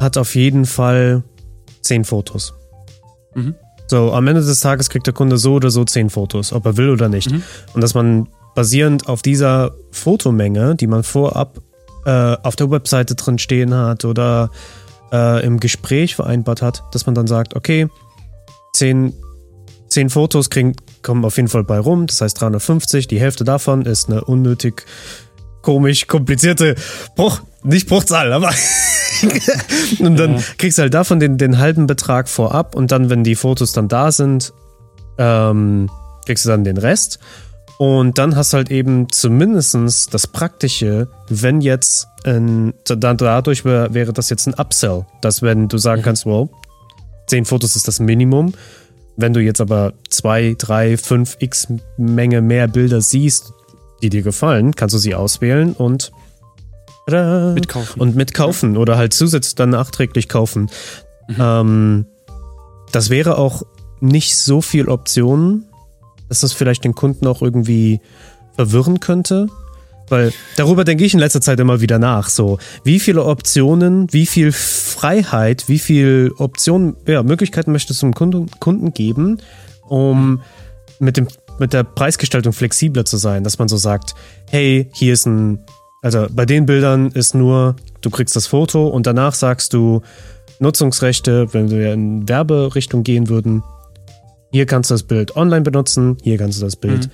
hat 0.00 0.16
auf 0.16 0.34
jeden 0.36 0.64
Fall 0.64 1.24
10 1.82 2.04
Fotos. 2.04 2.54
Mhm. 3.34 3.56
So, 3.88 4.12
am 4.12 4.26
Ende 4.28 4.42
des 4.42 4.60
Tages 4.60 4.88
kriegt 4.88 5.06
der 5.06 5.14
Kunde 5.14 5.36
so 5.36 5.54
oder 5.54 5.70
so 5.70 5.84
10 5.84 6.10
Fotos, 6.10 6.52
ob 6.52 6.64
er 6.64 6.76
will 6.76 6.90
oder 6.90 7.08
nicht. 7.08 7.30
Mhm. 7.30 7.42
Und 7.74 7.80
dass 7.80 7.94
man 7.94 8.28
basierend 8.54 9.08
auf 9.08 9.20
dieser 9.20 9.74
Fotomenge, 9.90 10.76
die 10.76 10.86
man 10.86 11.02
vorab 11.02 11.60
äh, 12.06 12.36
auf 12.42 12.54
der 12.54 12.70
Webseite 12.70 13.16
drin 13.16 13.38
stehen 13.38 13.74
hat 13.74 14.04
oder 14.04 14.50
äh, 15.14 15.46
im 15.46 15.60
Gespräch 15.60 16.16
vereinbart 16.16 16.60
hat, 16.60 16.82
dass 16.92 17.06
man 17.06 17.14
dann 17.14 17.28
sagt, 17.28 17.54
okay, 17.54 17.86
zehn, 18.72 19.14
zehn 19.88 20.10
Fotos 20.10 20.50
kriegen, 20.50 20.74
kommen 21.02 21.24
auf 21.24 21.36
jeden 21.36 21.48
Fall 21.48 21.62
bei 21.62 21.78
rum, 21.78 22.06
das 22.08 22.20
heißt 22.20 22.40
350, 22.40 23.06
die 23.06 23.20
Hälfte 23.20 23.44
davon 23.44 23.82
ist 23.82 24.10
eine 24.10 24.24
unnötig 24.24 24.84
komisch 25.62 26.08
komplizierte 26.08 26.74
Bruch, 27.14 27.40
nicht 27.62 27.88
Bruchzahl, 27.88 28.32
aber 28.32 28.50
und 30.00 30.18
dann 30.18 30.42
kriegst 30.58 30.78
du 30.78 30.82
halt 30.82 30.92
davon 30.92 31.20
den, 31.20 31.38
den 31.38 31.58
halben 31.58 31.86
Betrag 31.86 32.28
vorab 32.28 32.74
und 32.74 32.90
dann, 32.90 33.08
wenn 33.08 33.22
die 33.22 33.36
Fotos 33.36 33.72
dann 33.72 33.88
da 33.88 34.10
sind, 34.10 34.52
ähm, 35.16 35.88
kriegst 36.26 36.44
du 36.44 36.48
dann 36.48 36.64
den 36.64 36.76
Rest 36.76 37.20
und 37.78 38.18
dann 38.18 38.36
hast 38.36 38.52
du 38.52 38.58
halt 38.58 38.70
eben 38.70 39.10
zumindest 39.10 40.14
das 40.14 40.26
Praktische, 40.26 41.08
wenn 41.28 41.60
jetzt, 41.60 42.06
ein, 42.24 42.74
dann 42.84 43.16
dadurch 43.16 43.64
wäre 43.64 44.12
das 44.12 44.30
jetzt 44.30 44.46
ein 44.46 44.54
Upsell, 44.54 45.04
dass 45.20 45.42
wenn 45.42 45.68
du 45.68 45.78
sagen 45.78 46.02
kannst, 46.02 46.24
wow, 46.24 46.48
10 47.26 47.44
Fotos 47.44 47.76
ist 47.76 47.88
das 47.88 48.00
Minimum, 48.00 48.54
wenn 49.16 49.32
du 49.32 49.40
jetzt 49.40 49.60
aber 49.60 49.94
2, 50.10 50.56
3, 50.58 50.96
5 50.96 51.36
x 51.40 51.68
Menge 51.96 52.40
mehr 52.42 52.68
Bilder 52.68 53.00
siehst, 53.00 53.52
die 54.02 54.10
dir 54.10 54.22
gefallen, 54.22 54.74
kannst 54.74 54.94
du 54.94 54.98
sie 54.98 55.14
auswählen 55.14 55.72
und 55.72 56.12
mitkaufen. 57.06 58.00
Und 58.00 58.16
mitkaufen 58.16 58.76
oder 58.76 58.96
halt 58.96 59.12
zusätzlich 59.12 59.54
dann 59.54 59.70
nachträglich 59.70 60.28
kaufen. 60.28 60.70
Mhm. 61.28 61.36
Ähm, 61.38 62.06
das 62.92 63.10
wäre 63.10 63.38
auch 63.38 63.62
nicht 64.00 64.36
so 64.36 64.60
viel 64.60 64.88
Optionen, 64.88 65.66
dass 66.28 66.40
das 66.40 66.52
vielleicht 66.52 66.84
den 66.84 66.94
Kunden 66.94 67.26
auch 67.26 67.42
irgendwie 67.42 68.00
verwirren 68.56 69.00
könnte. 69.00 69.48
Weil 70.08 70.32
darüber 70.56 70.84
denke 70.84 71.04
ich 71.04 71.14
in 71.14 71.20
letzter 71.20 71.40
Zeit 71.40 71.58
immer 71.60 71.80
wieder 71.80 71.98
nach. 71.98 72.28
So, 72.28 72.58
wie 72.82 73.00
viele 73.00 73.24
Optionen, 73.24 74.12
wie 74.12 74.26
viel 74.26 74.52
Freiheit, 74.52 75.68
wie 75.68 75.78
viel 75.78 76.32
Optionen, 76.38 76.96
ja, 77.06 77.22
Möglichkeiten 77.22 77.72
möchtest 77.72 78.02
du 78.02 78.06
dem 78.06 78.14
Kunden, 78.14 78.50
Kunden 78.60 78.92
geben, 78.92 79.38
um 79.88 80.42
mit, 80.98 81.16
dem, 81.16 81.28
mit 81.58 81.72
der 81.72 81.84
Preisgestaltung 81.84 82.52
flexibler 82.52 83.04
zu 83.04 83.16
sein, 83.16 83.44
dass 83.44 83.58
man 83.58 83.68
so 83.68 83.76
sagt, 83.76 84.14
hey, 84.50 84.90
hier 84.92 85.14
ist 85.14 85.26
ein, 85.26 85.64
also 86.02 86.26
bei 86.30 86.44
den 86.44 86.66
Bildern 86.66 87.10
ist 87.10 87.34
nur, 87.34 87.76
du 88.02 88.10
kriegst 88.10 88.36
das 88.36 88.46
Foto 88.46 88.88
und 88.88 89.06
danach 89.06 89.34
sagst 89.34 89.72
du 89.72 90.02
Nutzungsrechte, 90.58 91.52
wenn 91.52 91.70
wir 91.70 91.92
in 91.92 92.28
Werberichtung 92.28 93.04
gehen 93.04 93.28
würden, 93.28 93.62
hier 94.54 94.66
kannst 94.66 94.88
du 94.88 94.94
das 94.94 95.02
Bild 95.02 95.34
online 95.34 95.62
benutzen, 95.62 96.16
hier 96.22 96.38
kannst 96.38 96.60
du 96.60 96.64
das 96.64 96.76
Bild 96.76 97.10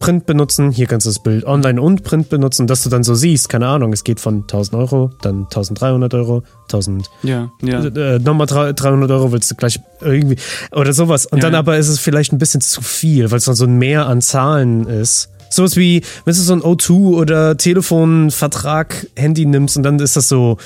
Print 0.00 0.26
benutzen, 0.26 0.72
hier 0.72 0.88
kannst 0.88 1.06
du 1.06 1.10
das 1.10 1.20
Bild 1.22 1.44
online 1.44 1.80
und 1.80 2.02
Print 2.02 2.28
benutzen, 2.28 2.66
dass 2.66 2.82
du 2.82 2.90
dann 2.90 3.04
so 3.04 3.14
siehst, 3.14 3.48
keine 3.48 3.68
Ahnung, 3.68 3.92
es 3.92 4.02
geht 4.02 4.18
von 4.18 4.40
1000 4.40 4.74
Euro, 4.74 5.10
dann 5.22 5.44
1300 5.44 6.12
Euro, 6.14 6.42
1000, 6.64 7.08
Ja, 7.22 7.52
ja. 7.62 7.84
äh, 7.86 8.18
nochmal 8.18 8.46
300 8.48 9.08
Euro 9.12 9.30
willst 9.30 9.48
du 9.48 9.54
gleich 9.54 9.78
irgendwie, 10.00 10.38
oder 10.72 10.92
sowas. 10.92 11.26
Und 11.26 11.38
Ja, 11.38 11.42
dann 11.42 11.52
ja. 11.52 11.60
aber 11.60 11.78
ist 11.78 11.86
es 11.88 12.00
vielleicht 12.00 12.32
ein 12.32 12.38
bisschen 12.38 12.62
zu 12.62 12.82
viel, 12.82 13.30
weil 13.30 13.38
es 13.38 13.44
dann 13.44 13.54
so 13.54 13.64
ein 13.64 13.78
Mehr 13.78 14.06
an 14.08 14.20
Zahlen 14.22 14.88
ist. 14.88 15.28
Sowas 15.50 15.76
wie, 15.76 16.02
wenn 16.24 16.34
du 16.34 16.40
so 16.40 16.52
ein 16.52 16.62
O2 16.62 16.90
oder 17.16 17.56
Telefonvertrag, 17.56 19.06
Handy 19.14 19.46
nimmst 19.46 19.76
und 19.76 19.84
dann 19.84 20.00
ist 20.00 20.16
das 20.16 20.28
so, 20.28 20.58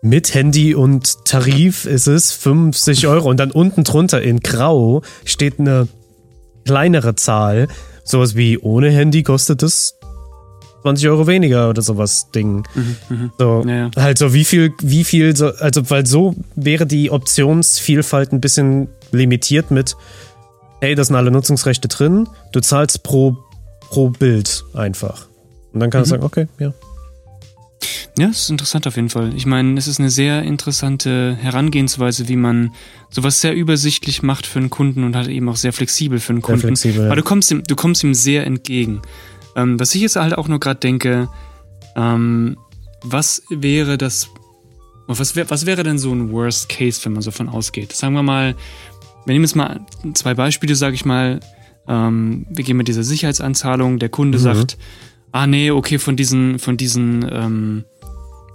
mit 0.00 0.32
Handy 0.34 0.74
und 0.74 1.24
Tarif 1.24 1.84
ist 1.84 2.06
es 2.06 2.32
50 2.32 3.06
Euro 3.06 3.28
und 3.28 3.38
dann 3.38 3.50
unten 3.50 3.84
drunter 3.84 4.22
in 4.22 4.40
Grau 4.40 5.02
steht 5.24 5.58
eine 5.58 5.88
kleinere 6.64 7.14
Zahl. 7.16 7.68
Sowas 8.04 8.36
wie 8.36 8.58
ohne 8.58 8.90
Handy 8.90 9.22
kostet 9.22 9.62
es 9.62 9.98
20 10.82 11.08
Euro 11.08 11.26
weniger 11.26 11.68
oder 11.68 11.82
sowas 11.82 12.30
Ding. 12.34 12.64
So, 13.38 13.64
Ja, 13.66 13.90
halt 13.96 14.18
so 14.18 14.32
wie 14.32 14.44
viel, 14.44 14.72
wie 14.80 15.04
viel, 15.04 15.36
so, 15.36 15.48
also 15.48 15.90
weil 15.90 16.06
so 16.06 16.34
wäre 16.54 16.86
die 16.86 17.10
Optionsvielfalt 17.10 18.32
ein 18.32 18.40
bisschen 18.40 18.88
limitiert 19.10 19.70
mit, 19.70 19.96
hey, 20.80 20.94
da 20.94 21.04
sind 21.04 21.16
alle 21.16 21.30
Nutzungsrechte 21.30 21.88
drin, 21.88 22.28
du 22.52 22.60
zahlst 22.60 23.02
pro, 23.02 23.36
pro 23.90 24.10
Bild 24.10 24.64
einfach. 24.74 25.26
Und 25.72 25.80
dann 25.80 25.90
kannst 25.90 26.10
du 26.10 26.14
sagen, 26.14 26.24
okay, 26.24 26.46
ja. 26.58 26.72
Ja, 28.18 28.28
ist 28.28 28.50
interessant 28.50 28.86
auf 28.88 28.96
jeden 28.96 29.10
Fall. 29.10 29.32
Ich 29.36 29.46
meine, 29.46 29.78
es 29.78 29.86
ist 29.86 30.00
eine 30.00 30.10
sehr 30.10 30.42
interessante 30.42 31.36
Herangehensweise, 31.40 32.28
wie 32.28 32.36
man 32.36 32.72
sowas 33.10 33.40
sehr 33.40 33.54
übersichtlich 33.54 34.24
macht 34.24 34.44
für 34.44 34.58
einen 34.58 34.70
Kunden 34.70 35.04
und 35.04 35.14
halt 35.14 35.28
eben 35.28 35.48
auch 35.48 35.56
sehr 35.56 35.72
flexibel 35.72 36.18
für 36.18 36.32
einen 36.32 36.42
Kunden. 36.42 36.62
flexibel, 36.62 37.02
ja. 37.02 37.06
Aber 37.06 37.16
du 37.16 37.22
kommst 37.22 37.50
ihm, 37.52 37.62
du 37.62 37.76
kommst 37.76 38.02
ihm 38.02 38.14
sehr 38.14 38.44
entgegen. 38.44 39.02
Ähm, 39.54 39.78
was 39.78 39.94
ich 39.94 40.02
jetzt 40.02 40.16
halt 40.16 40.36
auch 40.36 40.48
nur 40.48 40.58
gerade 40.58 40.80
denke, 40.80 41.28
ähm, 41.94 42.56
was 43.02 43.42
wäre 43.50 43.96
das, 43.98 44.28
was, 45.06 45.36
wär, 45.36 45.48
was 45.48 45.64
wäre 45.64 45.84
denn 45.84 45.98
so 45.98 46.12
ein 46.12 46.32
Worst 46.32 46.68
Case, 46.68 47.00
wenn 47.04 47.12
man 47.12 47.22
so 47.22 47.30
von 47.30 47.48
ausgeht? 47.48 47.92
Sagen 47.92 48.14
wir 48.14 48.24
mal, 48.24 48.56
wir 49.26 49.32
nehmen 49.32 49.44
jetzt 49.44 49.54
mal 49.54 49.80
zwei 50.14 50.34
Beispiele, 50.34 50.74
sage 50.74 50.94
ich 50.96 51.04
mal. 51.04 51.38
Ähm, 51.86 52.46
wir 52.50 52.64
gehen 52.64 52.76
mit 52.76 52.88
dieser 52.88 53.04
Sicherheitsanzahlung. 53.04 54.00
Der 54.00 54.08
Kunde 54.08 54.38
sagt, 54.38 54.76
ah 55.30 55.46
nee, 55.46 55.70
okay, 55.70 55.98
von 55.98 56.16
diesen, 56.16 56.58
von 56.58 56.76
diesen 56.76 57.24
ähm, 57.30 57.84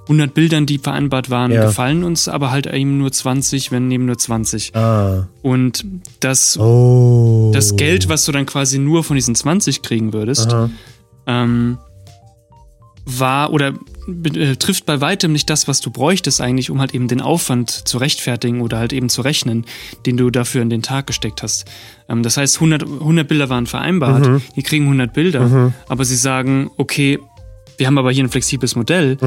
100 0.08 0.34
Bildern, 0.34 0.66
die 0.66 0.78
vereinbart 0.80 1.30
waren, 1.30 1.52
Ja. 1.52 1.66
gefallen 1.66 2.04
uns 2.04 2.28
aber 2.28 2.52
halt 2.52 2.68
eben 2.68 2.98
nur 2.98 3.12
20, 3.12 3.72
wenn 3.72 3.90
eben 3.92 4.06
nur 4.06 4.18
20. 4.18 4.76
Ah. 4.76 5.28
Und 5.42 5.86
das, 6.20 6.58
Oh. 6.60 7.52
das 7.54 7.76
Geld, 7.78 8.10
was 8.10 8.26
du 8.26 8.32
dann 8.32 8.46
quasi 8.46 8.80
nur 8.80 9.04
von 9.04 9.16
diesen 9.16 9.34
20 9.36 9.82
kriegen 9.82 10.12
würdest, 10.14 10.54
ähm, 11.26 11.78
war 13.06 13.52
oder 13.52 13.74
äh, 14.36 14.56
trifft 14.56 14.86
bei 14.86 15.02
weitem 15.02 15.32
nicht 15.34 15.50
das, 15.50 15.68
was 15.68 15.82
du 15.82 15.90
bräuchtest 15.92 16.40
eigentlich, 16.42 16.70
um 16.70 16.80
halt 16.80 16.94
eben 16.94 17.08
den 17.10 17.22
Aufwand 17.22 17.70
zu 17.70 17.98
rechtfertigen 17.98 18.62
oder 18.62 18.78
halt 18.78 18.94
eben 18.94 19.10
zu 19.10 19.22
rechnen, 19.22 19.66
den 20.06 20.16
du 20.18 20.30
dafür 20.30 20.62
in 20.62 20.70
den 20.70 20.82
Tag 20.82 21.08
gesteckt 21.08 21.44
hast. 21.44 21.66
Ähm, 22.10 22.24
das 22.24 22.38
heißt, 22.38 22.60
100, 22.62 22.84
100 22.84 23.28
Bilder 23.28 23.50
waren 23.50 23.68
vereinbart, 23.68 24.26
Mhm. 24.28 24.42
die 24.56 24.64
kriegen 24.64 24.86
100 24.86 25.14
Bilder, 25.14 25.74
aber 25.90 26.06
sie 26.06 26.16
sagen, 26.16 26.70
okay, 26.78 27.20
wir 27.84 27.88
haben 27.88 27.98
aber 27.98 28.12
hier 28.14 28.24
ein 28.24 28.30
flexibles 28.30 28.78
Modell, 28.78 29.18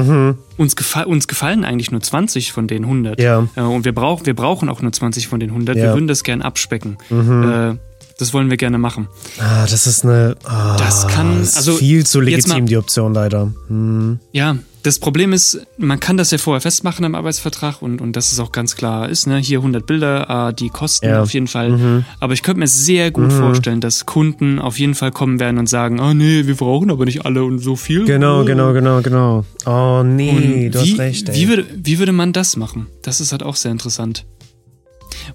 uns, 0.57 0.75
gefa 0.75 1.03
uns 1.03 1.27
gefallen 1.27 1.63
eigentlich 1.63 1.91
nur 1.91 2.01
20 2.01 2.51
von 2.51 2.67
den 2.67 2.85
100 2.85 3.19
Mhm. 3.19 3.23
Ja. 3.23 3.47
äh, 3.55 3.61
und 3.61 3.85
wir, 3.85 3.93
brauch 3.93 4.25
wir 4.25 4.33
brauchen 4.33 4.67
auch 4.67 4.81
nur 4.81 4.91
20 4.91 5.27
von 5.27 5.39
den 5.39 5.51
100, 5.51 5.77
Ja. 5.77 5.83
wir 5.83 5.93
würden 5.93 6.07
das 6.07 6.23
gern 6.23 6.41
abspecken. 6.41 6.97
Mhm. 7.11 7.43
Äh, 7.43 7.75
das 8.17 8.33
wollen 8.33 8.49
wir 8.49 8.57
gerne 8.57 8.77
machen. 8.77 9.07
Ah, 9.39 9.65
das 9.67 9.87
ist 9.87 10.03
eine. 10.03 10.35
Ah, 10.43 10.75
Das 10.77 11.07
kann- 11.07 11.41
ist 11.41 11.57
also, 11.57 11.73
viel 11.75 12.05
zu 12.05 12.19
legitim, 12.21 12.49
mal- 12.51 12.61
die 12.65 12.77
Option 12.77 13.13
leider. 13.13 13.51
Hm. 13.67 14.19
Ja, 14.31 14.57
das 14.83 14.99
Problem 14.99 15.33
ist, 15.33 15.59
man 15.77 15.99
kann 15.99 16.15
das 16.15 16.31
ja 16.31 16.37
vorher 16.37 16.61
festmachen 16.61 17.03
im 17.03 17.13
Arbeitsvertrag 17.13 17.81
und, 17.81 17.99
und 17.99 18.15
dass 18.15 18.31
es 18.31 18.39
auch 18.39 18.53
ganz 18.53 18.75
klar 18.77 19.09
ist, 19.09 19.27
ne? 19.27 19.37
hier 19.37 19.59
100 19.59 19.85
Bilder, 19.85 20.29
ah, 20.29 20.51
die 20.53 20.69
kosten 20.69 21.07
Ja. 21.07 21.17
Mhm. 21.17 21.23
auf 21.23 21.33
jeden 21.33 21.47
Fall. 21.47 22.05
Aber 22.21 22.33
ich 22.33 22.41
könnte 22.41 22.59
mir 22.61 22.67
sehr 22.67 23.11
gut 23.11 23.33
vorstellen, 23.33 23.81
dass 23.81 24.05
Kunden 24.05 24.59
auf 24.59 24.79
jeden 24.79 24.95
Fall 24.95 25.11
kommen 25.11 25.39
werden 25.41 25.57
und 25.57 25.67
sagen, 25.67 25.99
oh 25.99 26.13
nee, 26.13 26.47
wir 26.47 26.55
brauchen 26.55 26.89
aber 26.89 27.03
nicht 27.05 27.25
alle 27.25 27.43
und 27.43 27.59
so 27.59 27.75
viel. 27.75 28.05
Genau, 28.05 28.41
Oh. 28.41 28.45
genau, 28.45 28.71
genau, 28.71 29.01
genau. 29.01 29.45
Oh 29.65 30.03
nee, 30.03 30.29
Und 30.67 30.71
du 30.75 30.81
wie, 30.83 30.91
hast 30.93 30.99
recht, 30.99 31.29
ey. 31.29 31.35
Wie 31.35 31.47
würde, 31.49 31.65
wie 31.75 31.99
würde 31.99 32.13
man 32.13 32.31
das 32.31 32.55
machen? 32.55 32.87
Das 33.01 33.19
ist 33.19 33.31
halt 33.33 33.43
auch 33.43 33.57
sehr 33.57 33.71
interessant. 33.71 34.25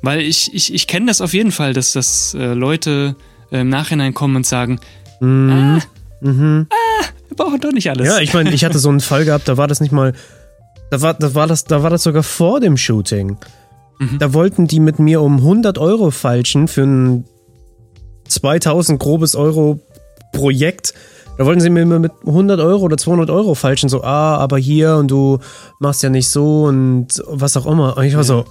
Weil 0.02 0.21
ich, 0.21 0.52
ich, 0.52 0.75
ich 0.75 0.87
kenne 0.87 1.06
das 1.06 1.21
auf 1.21 1.32
jeden 1.32 1.52
Fall, 1.52 1.73
dass, 1.73 1.92
dass 1.92 2.35
äh, 2.35 2.54
Leute 2.54 3.16
äh, 3.50 3.61
im 3.61 3.68
Nachhinein 3.68 4.14
kommen 4.14 4.37
und 4.37 4.47
sagen, 4.47 4.80
ah, 5.21 5.80
ah, 6.71 7.04
wir 7.28 7.37
brauchen 7.37 7.61
doch 7.61 7.73
nicht 7.73 7.88
alles. 7.88 8.09
Mhm. 8.09 8.12
ja, 8.12 8.21
ich 8.21 8.35
meine, 8.35 8.50
ich 8.50 8.64
hatte 8.64 8.78
so 8.78 8.88
einen 8.88 9.00
Fall 9.00 9.25
gehabt, 9.25 9.49
da 9.49 9.56
war 9.56 9.68
das 9.68 9.80
nicht 9.80 9.92
mal. 9.92 10.12
Da 10.90 11.00
war, 11.00 11.14
da 11.14 11.35
war, 11.35 11.47
das, 11.47 11.64
da 11.64 11.82
war 11.82 11.90
das 11.90 12.02
sogar 12.02 12.23
vor 12.23 12.61
dem 12.61 12.76
Shooting. 12.76 13.38
Mhm. 13.99 14.18
Da 14.18 14.35
wollten 14.35 14.66
die 14.66 14.80
mit 14.80 14.99
mir 14.99 15.23
um 15.23 15.38
100 15.38 15.78
Euro 15.78 16.11
falschen 16.11 16.68
für 16.68 16.82
ein 16.82 17.25
2000 18.28 18.99
grobes 19.00 19.35
Euro 19.35 19.80
Projekt. 20.32 20.94
Da 21.38 21.47
wollten 21.47 21.61
sie 21.61 21.71
mir 21.71 21.82
immer 21.82 21.99
mit 21.99 22.12
100 22.26 22.61
Euro 22.61 22.82
oder 22.82 22.99
200 22.99 23.30
Euro 23.30 23.54
falschen. 23.54 23.88
So, 23.88 24.02
ah, 24.02 24.37
aber 24.37 24.59
hier 24.59 24.97
und 24.97 25.11
du 25.11 25.38
machst 25.78 26.02
ja 26.02 26.11
nicht 26.11 26.28
so 26.28 26.64
und 26.64 27.23
was 27.26 27.56
auch 27.56 27.66
immer. 27.66 27.97
Und 27.97 28.04
ich 28.04 28.16
war 28.16 28.25
so. 28.25 28.44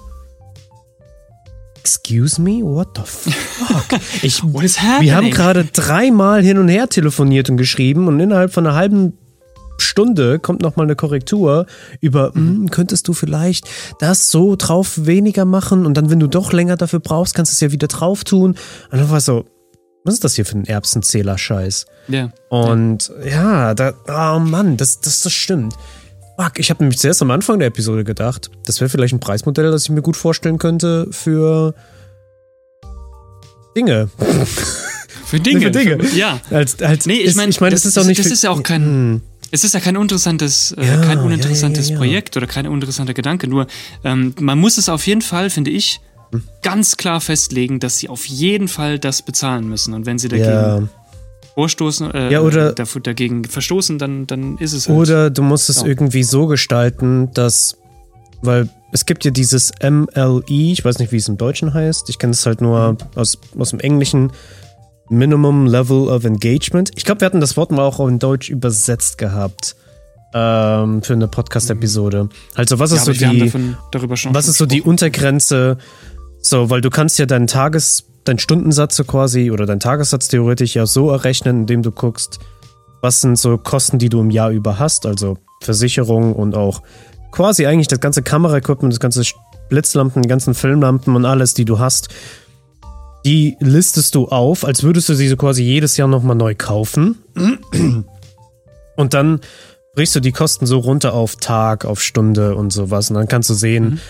Excuse 1.82 2.40
me? 2.40 2.60
What 2.62 2.90
the 2.96 3.02
fuck? 3.04 4.00
Ich, 4.22 4.40
What 4.44 4.62
is 4.62 4.80
happening? 4.80 5.02
wir 5.08 5.16
haben 5.16 5.30
gerade 5.32 5.64
dreimal 5.64 6.40
hin 6.42 6.58
und 6.58 6.68
her 6.68 6.88
telefoniert 6.88 7.50
und 7.50 7.56
geschrieben 7.56 8.06
und 8.06 8.20
innerhalb 8.20 8.52
von 8.52 8.64
einer 8.64 8.76
halben 8.76 9.14
Stunde 9.78 10.38
kommt 10.38 10.62
noch 10.62 10.76
mal 10.76 10.84
eine 10.84 10.94
Korrektur 10.94 11.66
über, 12.00 12.32
"Hm, 12.34 12.70
könntest 12.70 13.08
du 13.08 13.14
vielleicht 13.14 13.66
das 13.98 14.30
so 14.30 14.54
drauf 14.54 15.06
weniger 15.06 15.44
machen 15.44 15.84
und 15.84 15.96
dann, 15.96 16.08
wenn 16.08 16.20
du 16.20 16.28
doch 16.28 16.52
länger 16.52 16.76
dafür 16.76 17.00
brauchst, 17.00 17.34
kannst 17.34 17.50
du 17.50 17.54
es 17.54 17.60
ja 17.60 17.72
wieder 17.72 17.88
drauf 17.88 18.22
tun. 18.22 18.52
Und 18.92 18.98
dann 19.00 19.10
war 19.10 19.20
so, 19.20 19.44
was 20.04 20.14
ist 20.14 20.22
das 20.24 20.36
hier 20.36 20.46
für 20.46 20.58
ein 20.58 20.66
Erbsenzähler-Scheiß? 20.66 21.86
Ja. 22.06 22.30
Und 22.48 23.10
ja, 23.28 23.74
da, 23.74 23.92
oh 24.08 24.38
Mann, 24.38 24.76
das, 24.76 25.00
das, 25.00 25.22
das 25.22 25.32
stimmt. 25.32 25.74
Fuck, 26.38 26.58
ich 26.58 26.70
habe 26.70 26.82
nämlich 26.82 26.98
zuerst 26.98 27.20
am 27.22 27.30
Anfang 27.30 27.58
der 27.58 27.68
Episode 27.68 28.04
gedacht, 28.04 28.50
das 28.64 28.80
wäre 28.80 28.88
vielleicht 28.88 29.12
ein 29.14 29.20
Preismodell, 29.20 29.70
das 29.70 29.84
ich 29.84 29.90
mir 29.90 30.02
gut 30.02 30.16
vorstellen 30.16 30.58
könnte 30.58 31.06
für 31.10 31.74
Dinge. 33.76 34.08
Für 35.24 35.40
Dinge. 35.40 35.62
Für 35.62 35.70
Dinge. 35.70 35.98
ja. 36.14 36.40
Als, 36.50 36.82
als, 36.82 37.06
Nee, 37.06 37.14
ich 37.14 37.34
meine, 37.36 37.48
ich 37.50 37.58
mein, 37.60 37.70
das, 37.70 37.86
ist 37.86 37.96
auch 37.98 38.04
nicht. 38.04 38.18
das 38.18 38.26
für- 38.26 38.32
ist 38.34 38.44
ja 38.44 38.50
auch 38.50 38.62
kein, 38.62 38.82
Hm. 38.82 39.20
es 39.50 39.64
ist 39.64 39.72
ja 39.72 39.80
kein 39.80 39.96
uninteressantes, 39.96 40.72
äh, 40.72 40.84
Ja, 40.86 40.96
kein 41.00 41.16
ja, 41.18 41.24
uninteressantes 41.24 41.88
ja, 41.88 41.94
ja. 41.94 41.98
Projekt 41.98 42.36
oder 42.36 42.46
kein 42.46 42.66
uninteressanter 42.66 43.14
Gedanke. 43.14 43.48
Nur 43.48 43.66
ähm, 44.04 44.34
man 44.40 44.58
muss 44.58 44.76
es 44.76 44.90
auf 44.90 45.06
jeden 45.06 45.22
Fall, 45.22 45.48
finde 45.48 45.70
ich, 45.70 46.00
Hm. 46.32 46.42
ganz 46.62 46.98
klar 46.98 47.22
festlegen, 47.22 47.80
dass 47.80 47.96
sie 47.98 48.10
auf 48.10 48.26
jeden 48.26 48.68
Fall 48.68 48.98
das 48.98 49.22
bezahlen 49.22 49.66
müssen. 49.70 49.94
Und 49.94 50.04
wenn 50.04 50.18
sie 50.18 50.28
dagegen. 50.28 50.90
Vorstoßen, 51.54 52.10
äh, 52.12 52.30
Ja, 52.32 52.40
oder- 52.40 52.72
dagegen 52.74 53.44
verstoßen, 53.44 53.98
dann, 53.98 54.26
dann 54.26 54.58
ist 54.58 54.72
es 54.72 54.88
halt. 54.88 54.98
Oder 54.98 55.30
du 55.30 55.42
musst 55.42 55.68
es 55.70 55.82
Ja. 55.82 55.86
irgendwie 55.86 56.22
so 56.22 56.46
gestalten, 56.46 57.30
dass, 57.34 57.76
weil 58.42 58.68
es 58.92 59.06
gibt 59.06 59.24
ja 59.24 59.30
dieses 59.30 59.72
MLE, 59.80 60.42
ich 60.48 60.84
weiß 60.84 60.98
nicht, 60.98 61.12
wie 61.12 61.16
es 61.16 61.28
im 61.28 61.36
Deutschen 61.38 61.72
heißt, 61.74 62.08
ich 62.10 62.18
kenne 62.18 62.32
es 62.32 62.44
halt 62.46 62.60
nur 62.60 62.96
aus, 63.14 63.38
aus 63.58 63.70
dem 63.70 63.80
Englischen, 63.80 64.32
Minimum 65.08 65.66
Level 65.66 66.08
of 66.08 66.24
Engagement. 66.24 66.90
Ich 66.96 67.04
glaube, 67.04 67.20
wir 67.20 67.26
hatten 67.26 67.40
das 67.40 67.56
Wort 67.56 67.70
mal 67.70 67.82
auch 67.82 68.00
in 68.08 68.18
Deutsch 68.18 68.48
übersetzt 68.48 69.18
gehabt 69.18 69.76
ähm, 70.32 71.02
für 71.02 71.12
eine 71.12 71.28
Podcast-Episode. 71.28 72.30
Also 72.54 72.78
was 72.78 72.92
ja, 72.92 72.96
ist 72.96 73.04
so 73.04 73.12
die, 73.12 73.38
davon, 73.40 73.76
was 74.34 74.48
ist 74.48 74.56
so 74.56 74.64
die. 74.64 74.80
Untergrenze? 74.80 75.76
So, 76.40 76.70
weil 76.70 76.80
du 76.80 76.88
kannst 76.88 77.18
ja 77.18 77.26
deinen 77.26 77.46
Tages, 77.46 78.04
deinen 78.24 78.38
Stundensatz 78.38 78.96
so 78.96 79.04
quasi 79.04 79.50
oder 79.50 79.66
deinen 79.66 79.80
Tagessatz 79.80 80.28
theoretisch 80.28 80.74
ja 80.74 80.86
so 80.86 81.10
errechnen, 81.10 81.60
indem 81.60 81.82
du 81.82 81.90
guckst, 81.90 82.38
was 83.00 83.20
sind 83.20 83.38
so 83.38 83.58
Kosten, 83.58 83.98
die 83.98 84.08
du 84.08 84.20
im 84.20 84.30
Jahr 84.30 84.50
über 84.50 84.78
hast, 84.78 85.06
also 85.06 85.38
Versicherung 85.60 86.34
und 86.34 86.54
auch 86.54 86.82
quasi 87.32 87.66
eigentlich 87.66 87.88
das 87.88 88.00
ganze 88.00 88.22
Kameraequipment, 88.22 88.92
das 88.92 89.00
ganze 89.00 89.22
Blitzlampen, 89.68 90.22
die 90.22 90.28
ganzen 90.28 90.54
Filmlampen 90.54 91.16
und 91.16 91.24
alles, 91.24 91.54
die 91.54 91.64
du 91.64 91.78
hast, 91.78 92.08
die 93.24 93.56
listest 93.60 94.14
du 94.14 94.28
auf, 94.28 94.64
als 94.64 94.82
würdest 94.82 95.08
du 95.08 95.14
sie 95.14 95.28
so 95.28 95.36
quasi 95.36 95.62
jedes 95.62 95.96
Jahr 95.96 96.08
nochmal 96.08 96.36
neu 96.36 96.54
kaufen. 96.56 97.18
Und 98.96 99.14
dann 99.14 99.40
brichst 99.94 100.14
du 100.14 100.20
die 100.20 100.32
Kosten 100.32 100.66
so 100.66 100.78
runter 100.78 101.14
auf 101.14 101.36
Tag, 101.36 101.84
auf 101.84 102.02
Stunde 102.02 102.54
und 102.56 102.72
sowas. 102.72 103.10
Und 103.10 103.16
dann 103.16 103.28
kannst 103.28 103.48
du 103.48 103.54
sehen, 103.54 104.00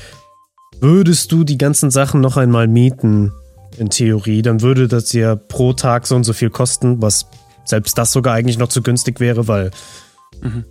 würdest 0.80 1.30
du 1.30 1.44
die 1.44 1.58
ganzen 1.58 1.90
Sachen 1.90 2.20
noch 2.20 2.36
einmal 2.36 2.66
mieten, 2.68 3.32
in 3.76 3.90
Theorie, 3.90 4.42
dann 4.42 4.60
würde 4.60 4.88
das 4.88 5.12
ja 5.12 5.36
pro 5.36 5.72
Tag 5.72 6.06
so 6.06 6.16
und 6.16 6.24
so 6.24 6.32
viel 6.32 6.50
kosten, 6.50 7.00
was 7.02 7.26
selbst 7.64 7.96
das 7.98 8.12
sogar 8.12 8.34
eigentlich 8.34 8.58
noch 8.58 8.68
zu 8.68 8.82
günstig 8.82 9.20
wäre, 9.20 9.48
weil 9.48 9.70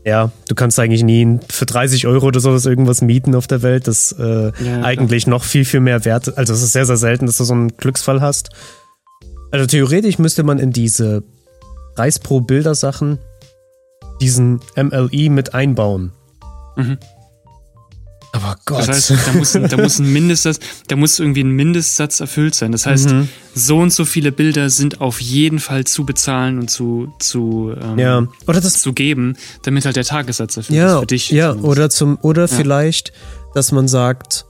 ja, 0.04 0.32
du 0.50 0.56
kannst 0.56 0.80
eigentlich 0.80 1.04
nie 1.04 1.40
für 1.50 1.66
30 1.66 2.06
Euro 2.08 2.28
oder 2.28 2.40
sowas 2.40 2.66
irgendwas 2.66 3.02
mieten 3.02 3.36
auf 3.36 3.48
der 3.48 3.62
Welt, 3.62 3.88
das 3.88 4.12
äh, 4.12 4.52
klar. 4.52 4.84
eigentlich 4.84 5.28
noch 5.28 5.44
viel, 5.44 5.64
viel 5.64 5.80
mehr 5.80 6.04
wert, 6.04 6.38
also 6.38 6.54
es 6.54 6.62
ist 6.62 6.74
sehr, 6.74 6.86
sehr 6.86 6.98
selten, 6.98 7.26
dass 7.26 7.38
du 7.38 7.46
so 7.46 7.54
einen 7.54 7.78
Glücksfall 7.78 8.22
hast. 8.22 8.50
Also 9.52 9.66
theoretisch 9.66 10.18
müsste 10.18 10.44
man 10.44 10.60
in 10.60 10.72
diese 10.72 11.24
Preis 11.96 12.20
pro 12.20 12.42
Bildersachen 12.42 13.20
diesen 14.20 14.60
MLE 14.76 15.30
mit 15.30 15.54
einbauen. 15.54 16.12
Mhm. 16.76 16.98
Aber 18.34 18.56
Gott. 18.66 18.88
Das 18.88 18.88
heißt, 19.10 19.28
da 19.28 19.34
muss, 19.34 19.52
da 19.52 19.78
muss 19.78 20.00
ein 20.00 20.12
Mindestsatz, 20.12 20.60
da 20.88 20.96
muss 20.96 21.20
irgendwie 21.20 21.44
ein 21.44 21.52
Mindestsatz 21.52 22.22
erfüllt 22.22 22.56
sein. 22.56 22.72
Das 22.72 22.86
heißt, 22.86 23.10
Mhm. 23.12 23.28
so 23.54 23.78
und 23.80 23.92
so 23.92 24.06
viele 24.06 24.32
Bilder 24.32 24.70
sind 24.70 25.02
auf 25.02 25.20
jeden 25.20 25.60
Fall 25.60 25.84
zu 25.84 26.06
bezahlen 26.06 26.58
und 26.60 26.70
zu, 26.72 27.14
zu, 27.20 27.74
ähm, 27.82 28.00
ja. 28.00 28.26
Oder 28.48 28.62
das 28.62 28.82
zu 28.82 28.94
geben, 28.94 29.36
damit 29.64 29.84
halt 29.86 29.98
der 29.98 30.06
Tagessatz 30.06 30.56
erfüllt 30.56 30.78
ist 30.80 30.82
Ja, 30.84 31.00
für 31.02 31.06
dich. 31.08 31.30
ja 31.30 31.50
zumindest. 31.50 31.70
oder 31.72 31.90
zum 31.90 32.18
oder 32.22 32.48
vielleicht, 32.48 33.12
dass 33.54 33.74
man 33.74 33.90
sagt, 33.90 34.46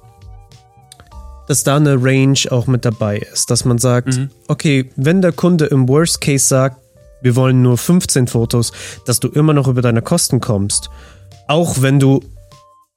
dass 1.47 1.63
da 1.63 1.75
eine 1.75 1.95
Range 2.01 2.37
auch 2.51 2.67
mit 2.67 2.85
dabei 2.85 3.17
ist, 3.17 3.49
dass 3.49 3.65
man 3.65 3.77
sagt, 3.79 4.15
Mhm. 4.15 4.29
okay, 4.47 4.91
wenn 4.95 5.21
der 5.21 5.31
Kunde 5.31 5.65
im 5.65 5.89
Worst 5.89 6.21
Case 6.21 6.45
sagt, 6.45 6.77
wir 7.23 7.35
wollen 7.35 7.61
nur 7.61 7.77
15 7.77 8.27
Fotos, 8.27 8.71
dass 9.05 9.19
du 9.19 9.27
immer 9.27 9.53
noch 9.53 9.67
über 9.67 9.81
deine 9.81 10.01
Kosten 10.01 10.39
kommst, 10.39 10.89
auch 11.47 11.81
wenn 11.81 11.99
du 11.99 12.21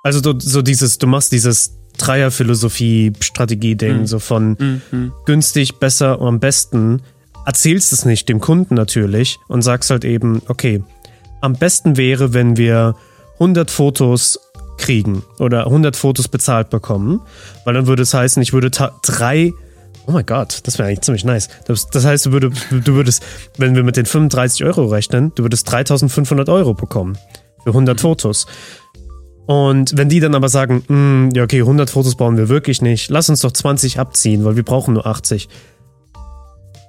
also 0.04 0.20
du, 0.20 0.38
so 0.38 0.62
dieses, 0.62 0.98
du 0.98 1.08
machst 1.08 1.32
dieses 1.32 1.76
Dreier-Philosophie-Strategie-Ding, 1.98 4.00
Mhm. 4.00 4.06
so 4.06 4.18
von 4.18 4.82
Mhm. 4.90 5.12
günstig, 5.24 5.78
besser 5.78 6.20
und 6.20 6.28
am 6.28 6.40
besten, 6.40 7.02
erzählst 7.46 7.92
es 7.92 8.04
nicht 8.04 8.28
dem 8.28 8.40
Kunden 8.40 8.74
natürlich 8.74 9.38
und 9.48 9.62
sagst 9.62 9.90
halt 9.90 10.04
eben, 10.04 10.42
okay, 10.48 10.82
am 11.40 11.54
besten 11.54 11.96
wäre, 11.96 12.32
wenn 12.32 12.56
wir 12.56 12.96
100 13.38 13.70
Fotos 13.70 14.38
kriegen 14.78 15.22
oder 15.38 15.66
100 15.66 15.96
Fotos 15.96 16.28
bezahlt 16.28 16.70
bekommen, 16.70 17.20
weil 17.64 17.74
dann 17.74 17.86
würde 17.86 18.02
es 18.02 18.14
heißen, 18.14 18.42
ich 18.42 18.52
würde 18.52 18.70
drei 18.70 19.52
Oh 20.06 20.12
mein 20.12 20.26
Gott, 20.26 20.60
das 20.64 20.76
wäre 20.78 20.88
eigentlich 20.88 21.00
ziemlich 21.00 21.24
nice. 21.24 21.48
Das, 21.66 21.88
das 21.88 22.04
heißt, 22.04 22.26
du, 22.26 22.32
würde, 22.32 22.50
du 22.70 22.94
würdest, 22.94 23.22
wenn 23.56 23.74
wir 23.74 23.82
mit 23.82 23.96
den 23.96 24.04
35 24.04 24.62
Euro 24.64 24.84
rechnen, 24.84 25.32
du 25.34 25.44
würdest 25.44 25.70
3500 25.72 26.50
Euro 26.50 26.74
bekommen 26.74 27.16
für 27.62 27.70
100 27.70 28.02
Fotos. 28.02 28.46
Und 29.46 29.96
wenn 29.96 30.08
die 30.08 30.20
dann 30.20 30.34
aber 30.34 30.48
sagen, 30.48 30.82
"Mm, 30.88 31.34
ja 31.34 31.42
okay, 31.44 31.60
100 31.62 31.90
Fotos 31.90 32.14
brauchen 32.14 32.36
wir 32.38 32.48
wirklich 32.48 32.80
nicht, 32.82 33.10
lass 33.10 33.28
uns 33.28 33.40
doch 33.40 33.52
20 33.52 33.98
abziehen, 33.98 34.44
weil 34.44 34.56
wir 34.56 34.62
brauchen 34.62 34.94
nur 34.94 35.06
80, 35.06 35.48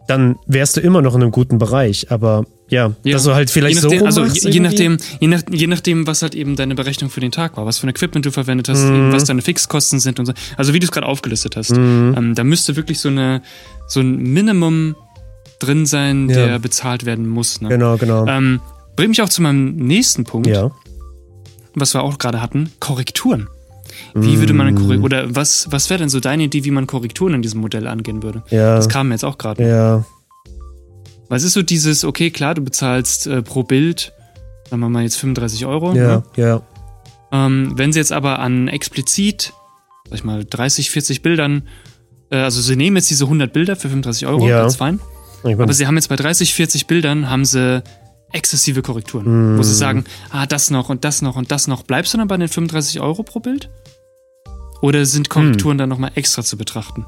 dann 0.08 0.36
wärst 0.46 0.78
du 0.78 0.82
immer 0.82 1.02
noch 1.02 1.16
in 1.16 1.24
einem 1.24 1.32
guten 1.32 1.58
Bereich. 1.58 2.12
Aber 2.12 2.46
ja, 2.70 2.92
Ja. 3.04 3.14
dass 3.14 3.24
du 3.24 3.34
halt 3.34 3.50
vielleicht 3.50 3.78
je 3.78 3.82
nachdem, 3.84 4.00
so 4.12 4.22
also 4.22 4.26
je, 4.26 4.52
je 4.52 4.60
nachdem, 4.60 4.98
je, 5.20 5.28
nach, 5.28 5.42
je 5.52 5.68
nachdem, 5.68 6.06
was 6.06 6.22
halt 6.22 6.36
eben 6.36 6.56
deine 6.56 6.76
Berechnung 6.76 7.10
für 7.10 7.20
den 7.22 7.32
Tag 7.32 7.58
war, 7.58 7.66
was 7.66 7.80
für 7.80 7.88
ein 7.88 7.90
Equipment 7.90 8.24
du 8.26 8.32
verwendet 8.32 8.70
hast, 8.70 8.84
Mhm. 8.84 9.12
was 9.12 9.24
deine 9.26 9.42
Fixkosten 9.42 10.00
sind 10.00 10.20
und 10.20 10.28
so. 10.28 10.34
Also 10.58 10.74
wie 10.74 10.80
du 10.80 10.86
es 10.86 10.92
gerade 10.92 11.08
aufgelistet 11.08 11.56
hast. 11.56 11.72
Mhm. 11.76 12.14
Ähm, 12.16 12.36
da 12.36 12.44
müsste 12.44 12.76
wirklich 12.76 13.00
so 13.00 13.10
eine 13.10 13.42
so 13.88 14.00
ein 14.00 14.18
Minimum 14.18 14.96
drin 15.60 15.86
sein, 15.88 16.30
Ja. 16.30 16.36
der 16.36 16.60
bezahlt 16.60 17.06
werden 17.06 17.28
muss. 17.28 17.62
Ne? 17.62 17.70
Genau, 17.70 17.98
genau. 17.98 18.28
Ähm, 18.28 18.60
bringt 18.96 19.10
mich 19.10 19.22
auch 19.24 19.30
zu 19.30 19.42
meinem 19.42 19.76
nächsten 19.76 20.24
Punkt, 20.24 20.48
ja. 20.48 20.70
Was 21.76 21.94
wir 21.94 22.04
auch 22.04 22.18
gerade 22.18 22.42
hatten: 22.42 22.72
Korrekturen. 22.80 23.48
Wie 24.14 24.40
würde 24.40 24.54
man 24.54 24.68
Mhm. 24.68 24.76
Korrekturen, 24.76 25.04
oder 25.04 25.36
was, 25.36 25.68
was 25.72 25.90
wäre 25.90 26.00
denn 26.00 26.10
so 26.10 26.20
deine 26.20 26.44
Idee, 26.44 26.64
wie 26.66 26.72
man 26.72 26.88
Korrekturen 26.88 27.34
in 27.36 27.42
diesem 27.42 27.62
Modell 27.62 27.88
angehen 27.88 28.24
würde? 28.24 28.44
Ja. 28.50 28.76
Das 28.76 28.90
kam 28.90 29.10
mir 29.10 29.14
jetzt 29.14 29.24
auch 29.26 29.38
gerade. 29.38 29.68
Ja. 29.68 30.04
Weil 31.30 31.38
es 31.38 31.44
ist 31.44 31.54
so 31.54 31.62
dieses, 31.62 32.04
okay, 32.04 32.30
klar, 32.32 32.56
du 32.56 32.62
bezahlst 32.64 33.28
äh, 33.28 33.42
pro 33.42 33.64
Bild, 33.64 34.14
sagen 34.70 34.82
wir 34.82 34.90
mal 34.90 35.04
jetzt 35.04 35.16
35 35.18 35.66
Euro. 35.66 35.94
Ja. 35.94 36.18
Ne? 36.18 36.24
Ja. 36.36 36.62
Ähm, 37.32 37.74
wenn 37.76 37.94
sie 37.94 38.00
jetzt 38.00 38.12
aber 38.12 38.40
an 38.40 38.68
explizit, 38.68 39.54
sag 40.10 40.16
ich 40.20 40.24
mal, 40.24 40.46
30, 40.46 40.90
40 40.92 41.22
Bildern, 41.22 41.64
äh, 42.32 42.38
also 42.38 42.62
sie 42.62 42.76
nehmen 42.76 42.96
jetzt 42.98 43.10
diese 43.10 43.26
100 43.26 43.52
Bilder 43.54 43.76
für 43.76 43.90
35 43.90 44.28
Euro, 44.28 44.48
Ja. 44.48 44.62
ganz 44.62 44.76
fein. 44.76 45.00
Aber 45.44 45.74
sie 45.74 45.86
haben 45.86 45.96
jetzt 45.96 46.10
bei 46.10 46.16
30, 46.16 46.54
40 46.56 46.88
Bildern, 46.88 47.30
haben 47.30 47.46
sie 47.46 47.84
exzessive 48.36 48.82
Korrekturen, 48.82 49.58
wo 49.58 49.64
sie 49.64 49.74
sagen, 49.76 50.04
ah, 50.30 50.46
das 50.46 50.70
noch 50.70 50.90
und 50.90 51.04
das 51.04 51.22
noch 51.22 51.36
und 51.36 51.52
das 51.52 51.68
noch. 51.68 51.84
Bleibst 51.84 52.14
du 52.14 52.18
dann 52.18 52.28
bei 52.28 52.38
den 52.38 52.48
35 52.50 53.00
Euro 53.00 53.24
pro 53.24 53.40
Bild? 53.40 53.70
Oder 54.82 55.06
sind 55.06 55.30
Korrekturen 55.30 55.78
dann 55.78 55.90
nochmal 55.90 56.12
extra 56.16 56.44
zu 56.44 56.58
betrachten? 56.58 57.06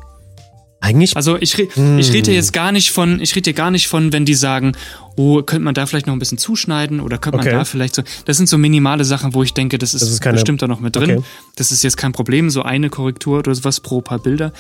eigentlich 0.80 1.16
Also 1.18 1.38
ich, 1.40 1.58
re 1.58 1.68
Hm. 1.74 1.98
ich 1.98 2.14
rede 2.14 2.32
jetzt 2.32 2.54
gar 2.54 2.72
nicht 2.72 2.92
von, 2.92 3.20
ich 3.20 3.36
rede 3.36 3.52
gar 3.54 3.72
nicht 3.72 3.88
von, 3.88 4.14
wenn 4.14 4.26
die 4.26 4.36
sagen, 4.36 4.74
oh, 5.16 5.42
könnte 5.42 5.64
man 5.66 5.74
da 5.74 5.88
vielleicht 5.88 6.06
noch 6.06 6.14
ein 6.14 6.20
bisschen 6.20 6.38
zuschneiden 6.38 7.00
oder 7.00 7.18
könnte 7.18 7.38
man 7.38 7.48
Okay. 7.48 7.56
da 7.56 7.66
vielleicht 7.66 7.96
so. 7.96 8.04
Das 8.26 8.38
sind 8.38 8.48
so 8.48 8.60
minimale 8.60 9.04
Sachen, 9.04 9.34
wo 9.34 9.42
ich 9.42 9.56
denke, 9.56 9.80
das 9.80 9.96
ist, 9.96 10.02
Das 10.04 10.12
ist 10.12 10.22
keine- 10.22 10.36
bestimmt 10.36 10.62
da 10.62 10.68
noch 10.68 10.80
mit 10.80 10.96
drin. 10.96 11.10
Okay. 11.18 11.24
Das 11.56 11.72
ist 11.72 11.84
jetzt 11.84 11.98
kein 11.98 12.12
Problem, 12.12 12.52
so 12.52 12.62
eine 12.62 12.92
Korrektur 12.92 13.40
oder 13.40 13.56
sowas 13.56 13.80
pro 13.80 14.02
paar 14.02 14.20
Bilder. 14.20 14.54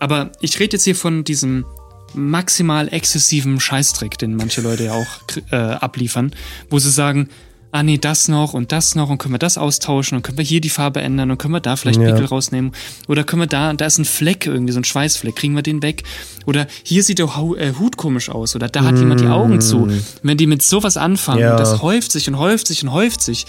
Aber 0.00 0.32
ich 0.40 0.58
rede 0.58 0.72
jetzt 0.76 0.84
hier 0.84 0.96
von 0.96 1.22
diesem 1.22 1.66
maximal 2.14 2.88
exzessiven 2.92 3.60
Scheißdreck, 3.60 4.18
den 4.18 4.36
manche 4.36 4.60
Leute 4.60 4.84
ja 4.84 4.92
auch 4.92 5.06
äh, 5.50 5.56
abliefern, 5.56 6.32
wo 6.70 6.78
sie 6.78 6.90
sagen, 6.90 7.28
ah 7.70 7.82
nee, 7.82 7.98
das 7.98 8.28
noch 8.28 8.54
und 8.54 8.72
das 8.72 8.94
noch 8.94 9.10
und 9.10 9.18
können 9.18 9.34
wir 9.34 9.38
das 9.38 9.58
austauschen 9.58 10.16
und 10.16 10.22
können 10.22 10.38
wir 10.38 10.44
hier 10.44 10.62
die 10.62 10.70
Farbe 10.70 11.02
ändern 11.02 11.30
und 11.30 11.36
können 11.36 11.52
wir 11.52 11.60
da 11.60 11.76
vielleicht 11.76 12.00
Ja. 12.00 12.06
Pickel 12.12 12.24
rausnehmen 12.24 12.72
oder 13.08 13.24
können 13.24 13.42
wir 13.42 13.46
da, 13.46 13.74
da 13.74 13.84
ist 13.84 13.98
ein 13.98 14.06
Fleck 14.06 14.46
irgendwie, 14.46 14.72
so 14.72 14.80
ein 14.80 14.84
Schweißfleck, 14.84 15.36
kriegen 15.36 15.54
wir 15.54 15.62
den 15.62 15.82
weg 15.82 16.02
oder 16.46 16.66
hier 16.82 17.02
sieht 17.02 17.18
der 17.18 17.26
äh, 17.26 17.74
Hut 17.78 17.98
komisch 17.98 18.30
aus 18.30 18.56
oder 18.56 18.68
da 18.68 18.84
hat 18.84 18.96
jemand 18.98 19.20
die 19.20 19.26
Augen 19.26 19.60
zu. 19.60 19.86
Wenn 20.22 20.38
die 20.38 20.46
mit 20.46 20.62
sowas 20.62 20.96
anfangen, 20.96 21.40
Mm. 21.40 21.42
Ja. 21.42 21.50
und 21.52 21.60
das 21.60 21.82
häuft 21.82 22.10
sich 22.10 22.26
und 22.28 22.38
häuft 22.38 22.68
sich 22.68 22.82
und 22.82 22.90
häuft 22.92 23.20
sich, 23.20 23.46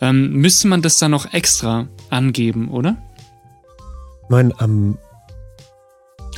ähm, 0.00 0.34
müsste 0.34 0.68
man 0.68 0.80
das 0.80 0.98
dann 0.98 1.10
noch 1.10 1.32
extra 1.34 1.88
angeben, 2.10 2.68
oder? 2.68 2.96
mein, 4.28 4.52
am 4.60 4.98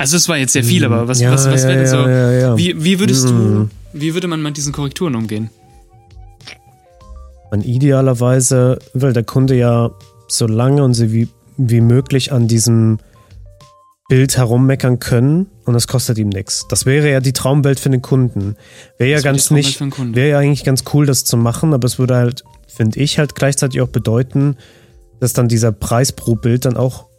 Also 0.01 0.17
es 0.17 0.29
war 0.29 0.39
jetzt 0.39 0.55
sehr 0.55 0.65
viel, 0.65 0.85
aber 0.85 1.09
was, 1.09 1.21
ja, 1.21 1.31
was, 1.31 1.47
was 1.51 1.63
ja, 1.63 1.69
wäre 1.69 1.79
denn 1.79 1.87
ja, 1.87 1.91
so, 1.91 2.09
ja, 2.09 2.33
ja. 2.33 2.57
Wie, 2.57 2.83
wie 2.83 2.99
würdest 2.99 3.27
Mhm. 3.31 3.69
du, 3.93 4.01
wie 4.01 4.15
würde 4.15 4.29
man 4.29 4.43
mit 4.43 4.57
diesen 4.57 4.73
Korrekturen 4.73 5.15
umgehen? 5.15 5.51
Man 7.51 7.63
idealerweise 7.63 8.79
will 8.95 9.13
der 9.13 9.25
Kunde 9.25 9.57
ja 9.57 9.91
so 10.29 10.47
lange 10.47 10.85
und 10.85 10.95
so 10.95 11.13
wie, 11.13 11.29
wie 11.57 11.81
möglich 11.81 12.33
an 12.33 12.49
diesem 12.49 12.99
Bild 14.09 14.37
herummeckern 14.37 15.01
können 15.01 15.47
und 15.67 15.75
es 15.75 15.87
kostet 15.87 16.17
ihm 16.19 16.31
nichts. 16.31 16.67
Das 16.69 16.87
wäre 16.87 17.11
ja 17.11 17.21
die 17.21 17.33
Traumwelt 17.33 17.79
für 17.79 17.91
den 17.91 18.03
Kunden. 18.03 18.57
Wäre 18.99 19.11
ja 19.11 19.17
Das 19.17 19.23
die 19.23 19.29
ganz 19.29 19.51
nicht, 19.51 19.77
für 19.79 19.85
den 19.85 19.91
Kunden. 19.91 20.15
wäre 20.17 20.31
ja 20.31 20.39
eigentlich 20.39 20.65
ganz 20.65 20.85
cool, 20.95 21.07
das 21.07 21.25
zu 21.25 21.37
machen, 21.37 21.75
aber 21.75 21.87
es 21.87 21.99
würde 21.99 22.17
halt, 22.17 22.43
finde 22.69 23.01
ich, 23.01 23.19
halt 23.19 23.35
gleichzeitig 23.35 23.81
auch 23.81 23.89
bedeuten, 23.89 24.57
dass 25.21 25.33
dann 25.33 25.49
dieser 25.49 25.73
Preis 25.73 26.13
pro 26.13 26.35
Bild 26.37 26.65
dann 26.65 26.77
auch 26.77 27.10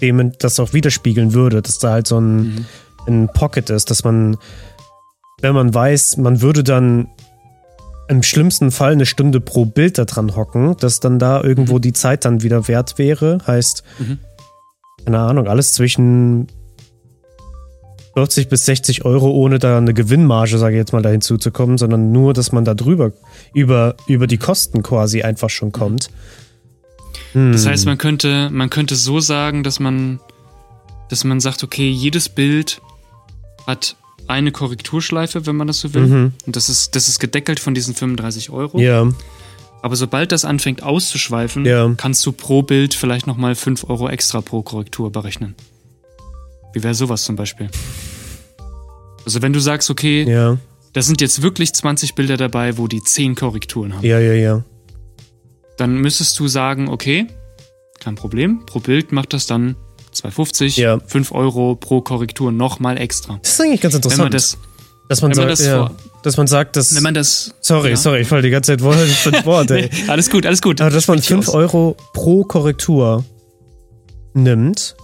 dem 0.00 0.32
das 0.38 0.58
auch 0.60 0.72
widerspiegeln 0.72 1.32
würde, 1.34 1.62
dass 1.62 1.78
da 1.78 1.90
halt 1.92 2.06
so 2.06 2.18
ein, 2.20 2.36
Mhm. 2.38 2.64
ein 3.06 3.28
Pocket 3.32 3.68
ist, 3.70 3.90
dass 3.90 4.04
man, 4.04 4.36
wenn 5.40 5.54
man 5.54 5.72
weiß, 5.74 6.16
man 6.18 6.40
würde 6.42 6.62
dann 6.64 7.08
im 8.08 8.22
schlimmsten 8.22 8.70
Fall 8.70 8.92
eine 8.92 9.04
Stunde 9.06 9.40
pro 9.40 9.64
Bild 9.66 9.98
da 9.98 10.04
dran 10.06 10.34
hocken, 10.34 10.76
dass 10.78 11.00
dann 11.00 11.18
da 11.18 11.42
irgendwo 11.42 11.78
die 11.78 11.92
Zeit 11.92 12.24
dann 12.24 12.42
wieder 12.42 12.66
wert 12.68 12.96
wäre. 12.98 13.38
Heißt, 13.46 13.82
Mhm. 13.98 14.18
keine 15.04 15.18
Ahnung, 15.20 15.46
alles 15.46 15.74
zwischen 15.74 16.46
40 18.14 18.48
bis 18.48 18.64
60 18.64 19.04
Euro, 19.04 19.30
ohne 19.30 19.58
da 19.58 19.78
eine 19.78 19.94
Gewinnmarge, 19.94 20.58
sage 20.58 20.74
ich 20.74 20.78
jetzt 20.78 20.92
mal, 20.92 21.02
da 21.02 21.10
hinzuzukommen, 21.10 21.78
sondern 21.78 22.10
nur, 22.10 22.32
dass 22.34 22.50
man 22.50 22.64
da 22.64 22.74
drüber, 22.74 23.12
über, 23.54 23.94
über 24.08 24.26
die 24.26 24.38
Kosten 24.38 24.82
quasi 24.82 25.22
einfach 25.22 25.50
schon 25.50 25.70
kommt. 25.70 26.06
Das 26.06 26.12
Hm. 27.32 27.52
heißt, 27.54 27.86
man 27.86 27.98
könnte, 27.98 28.50
man 28.50 28.70
könnte 28.70 28.96
so 28.96 29.20
sagen, 29.20 29.62
dass 29.62 29.80
man, 29.80 30.20
dass 31.08 31.24
man 31.24 31.40
sagt, 31.40 31.62
okay, 31.62 31.88
jedes 31.90 32.28
Bild 32.28 32.80
hat 33.66 33.96
eine 34.26 34.52
Korrekturschleife, 34.52 35.46
wenn 35.46 35.56
man 35.56 35.66
das 35.66 35.80
so 35.80 35.94
will. 35.94 36.06
Mhm. 36.06 36.32
Und 36.46 36.56
das 36.56 36.68
ist, 36.68 36.94
das 36.94 37.08
ist 37.08 37.18
gedeckelt 37.18 37.60
von 37.60 37.74
diesen 37.74 37.94
35 37.94 38.50
Euro. 38.50 38.78
Ja, 38.78 39.08
Aber 39.80 39.96
sobald 39.96 40.32
das 40.32 40.44
anfängt 40.44 40.82
auszuschweifen, 40.82 41.64
Ja. 41.64 41.92
kannst 41.96 42.26
du 42.26 42.32
pro 42.32 42.62
Bild 42.62 42.94
vielleicht 42.94 43.26
nochmal 43.26 43.54
5 43.54 43.84
Euro 43.88 44.08
extra 44.08 44.40
pro 44.40 44.62
Korrektur 44.62 45.10
berechnen. 45.10 45.54
Wie 46.74 46.82
wäre 46.82 46.94
sowas 46.94 47.24
zum 47.24 47.36
Beispiel? 47.36 47.70
Also 49.24 49.40
wenn 49.42 49.52
du 49.52 49.60
sagst, 49.60 49.90
okay, 49.90 50.24
ja, 50.28 50.58
da 50.92 51.02
sind 51.02 51.20
jetzt 51.20 51.42
wirklich 51.42 51.72
20 51.72 52.14
Bilder 52.14 52.36
dabei, 52.36 52.76
wo 52.78 52.86
die 52.88 53.02
10 53.02 53.34
Korrekturen 53.34 53.94
haben, 53.94 54.04
ja, 54.04 54.18
ja, 54.18 54.32
ja. 54.32 54.64
Dann 55.78 55.96
müsstest 55.96 56.38
du 56.38 56.46
sagen, 56.48 56.88
okay, 56.88 57.26
kein 58.00 58.14
Problem, 58.14 58.66
pro 58.66 58.80
Bild 58.80 59.10
macht 59.12 59.32
das 59.32 59.46
dann 59.46 59.76
2,50, 60.14 60.78
Ja. 60.80 60.98
5 61.06 61.32
Euro 61.32 61.74
pro 61.76 62.00
Korrektur 62.02 62.52
nochmal 62.52 62.98
extra. 62.98 63.38
Das 63.42 63.52
ist 63.52 63.60
eigentlich 63.60 63.80
ganz 63.80 63.94
Wenn 63.94 63.98
interessant. 63.98 64.22
man 64.24 64.32
das, 64.32 64.58
dass 65.08 65.22
man 65.22 65.30
wenn 65.30 65.38
man 65.38 65.48
sagt, 65.48 65.60
das 65.60 65.66
ja, 65.66 65.86
vor- 65.86 65.96
dass 66.22 66.36
man 66.36 66.46
sagt, 66.46 66.76
dass. 66.76 66.94
wenn 66.94 67.02
man 67.02 67.14
das. 67.14 67.54
sorry, 67.60 67.90
ja. 67.90 67.96
sorry, 67.96 68.20
ich 68.22 68.28
falle 68.28 68.42
die 68.42 68.50
ganze 68.50 68.72
Zeit 68.72 68.82
Wort 68.82 68.96
Wort, 69.46 69.70
ey. 69.70 69.88
Nee, 69.92 70.08
alles 70.08 70.28
gut, 70.30 70.44
alles 70.46 70.60
gut. 70.60 70.80
Aber 70.80 70.90
dass 70.90 71.08
man 71.08 71.18
Sprich 71.18 71.28
5 71.28 71.48
aus. 71.48 71.54
Euro 71.54 71.96
pro 72.12 72.44
Korrektur 72.44 73.24
nimmt, 74.34 74.96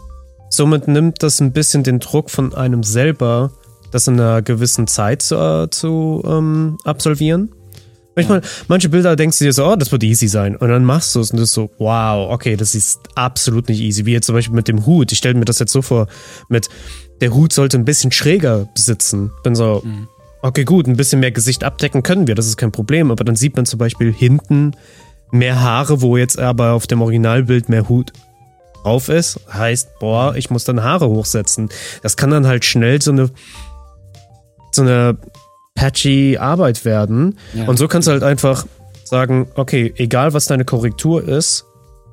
somit 0.51 0.89
nimmt 0.89 1.23
das 1.23 1.41
ein 1.41 1.53
bisschen 1.53 1.83
den 1.85 2.01
Druck 2.01 2.31
von 2.31 2.55
einem 2.55 2.83
selber, 2.83 3.53
das 3.91 4.07
in 4.09 4.15
einer 4.21 4.43
gewissen 4.43 4.87
Zeit 4.87 5.23
zu, 5.23 5.37
äh, 5.37 5.71
zu 5.71 6.23
ähm, 6.27 6.79
absolvieren. 6.85 7.53
Manchmal, 8.17 8.43
manche 8.69 8.89
Bilder 8.89 9.17
denkst 9.17 9.39
du 9.39 9.45
dir 9.45 9.53
so, 9.53 9.67
oh, 9.67 9.77
das 9.77 9.91
wird 9.91 10.05
easy 10.05 10.29
sein. 10.29 10.57
Und 10.57 10.69
dann 10.69 10.85
machst 10.85 11.15
du 11.15 11.21
es 11.21 11.31
und 11.31 11.39
du 11.39 11.43
ist 11.43 11.53
so, 11.53 11.71
wow, 11.79 12.31
okay, 12.31 12.57
das 12.57 12.75
ist 12.75 13.01
absolut 13.15 13.69
nicht 13.69 13.81
easy. 13.81 14.07
Wie 14.07 14.13
jetzt 14.13 14.27
zum 14.27 14.35
Beispiel 14.35 14.55
mit 14.55 14.69
dem 14.69 14.87
Hut. 14.87 15.11
Ich 15.13 15.19
stelle 15.19 15.35
mir 15.35 15.45
das 15.45 15.59
jetzt 15.59 15.73
so 15.73 15.83
vor, 15.83 16.07
mit 16.49 16.69
der 17.21 17.35
Hut 17.35 17.53
sollte 17.53 17.77
ein 17.77 17.85
bisschen 17.85 18.13
schräger 18.13 18.69
sitzen. 18.77 19.33
Bin 19.43 19.55
so, 19.55 19.83
Okay, 20.45 20.65
gut, 20.65 20.87
ein 20.87 20.97
bisschen 20.99 21.21
mehr 21.21 21.33
Gesicht 21.33 21.65
abdecken 21.65 22.03
können 22.03 22.27
wir, 22.27 22.35
das 22.35 22.47
ist 22.47 22.59
kein 22.59 22.71
Problem, 22.71 23.11
aber 23.11 23.25
dann 23.25 23.35
sieht 23.35 23.57
man 23.57 23.65
zum 23.65 23.79
Beispiel 23.79 24.13
hinten 24.13 24.73
mehr 25.31 25.63
Haare, 25.63 26.03
wo 26.03 26.19
jetzt 26.19 26.39
aber 26.39 26.73
auf 26.73 26.87
dem 26.87 27.01
Originalbild 27.01 27.71
mehr 27.71 27.89
Hut 27.89 28.13
drauf 28.83 29.09
ist. 29.09 29.41
Heißt, 29.51 29.99
boah, 30.01 30.37
ich 30.37 30.51
muss 30.51 30.65
dann 30.65 30.83
Haare 30.83 31.09
hochsetzen. 31.09 31.71
Das 32.03 32.19
kann 32.19 32.31
dann 32.31 32.47
halt 32.47 32.67
schnell 32.67 33.01
so 33.01 33.11
eine 33.11 33.31
so 34.71 34.83
eine 34.83 35.17
patchy 35.75 36.39
Arbeit 36.39 36.85
werden. 36.85 37.39
Ja. 37.53 37.67
Und 37.67 37.79
so 37.79 37.89
kannst 37.89 38.09
du 38.09 38.13
halt 38.13 38.23
einfach 38.23 38.65
sagen, 39.05 39.49
okay, 39.55 39.93
egal 39.97 40.33
was 40.33 40.47
deine 40.47 40.65
Korrektur 40.65 41.23
ist, 41.27 41.65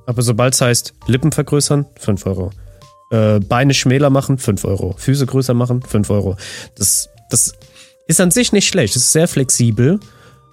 aber 0.05 0.21
sobald 0.23 0.53
es 0.53 0.61
heißt, 0.61 0.93
Lippen 1.07 1.31
vergrößern, 1.31 1.85
5 1.99 2.25
Euro. 2.25 2.51
Äh, 3.11 3.39
Beine 3.39 3.73
schmäler 3.73 4.09
machen, 4.09 4.37
5 4.37 4.65
Euro. 4.65 4.95
Füße 4.97 5.25
größer 5.25 5.53
machen, 5.53 5.81
5 5.83 6.09
Euro. 6.09 6.35
Das, 6.75 7.09
das 7.29 7.53
ist 8.07 8.19
an 8.19 8.31
sich 8.31 8.51
nicht 8.51 8.67
schlecht. 8.67 8.95
Es 8.95 9.03
ist 9.03 9.11
sehr 9.13 9.27
flexibel. 9.27 9.99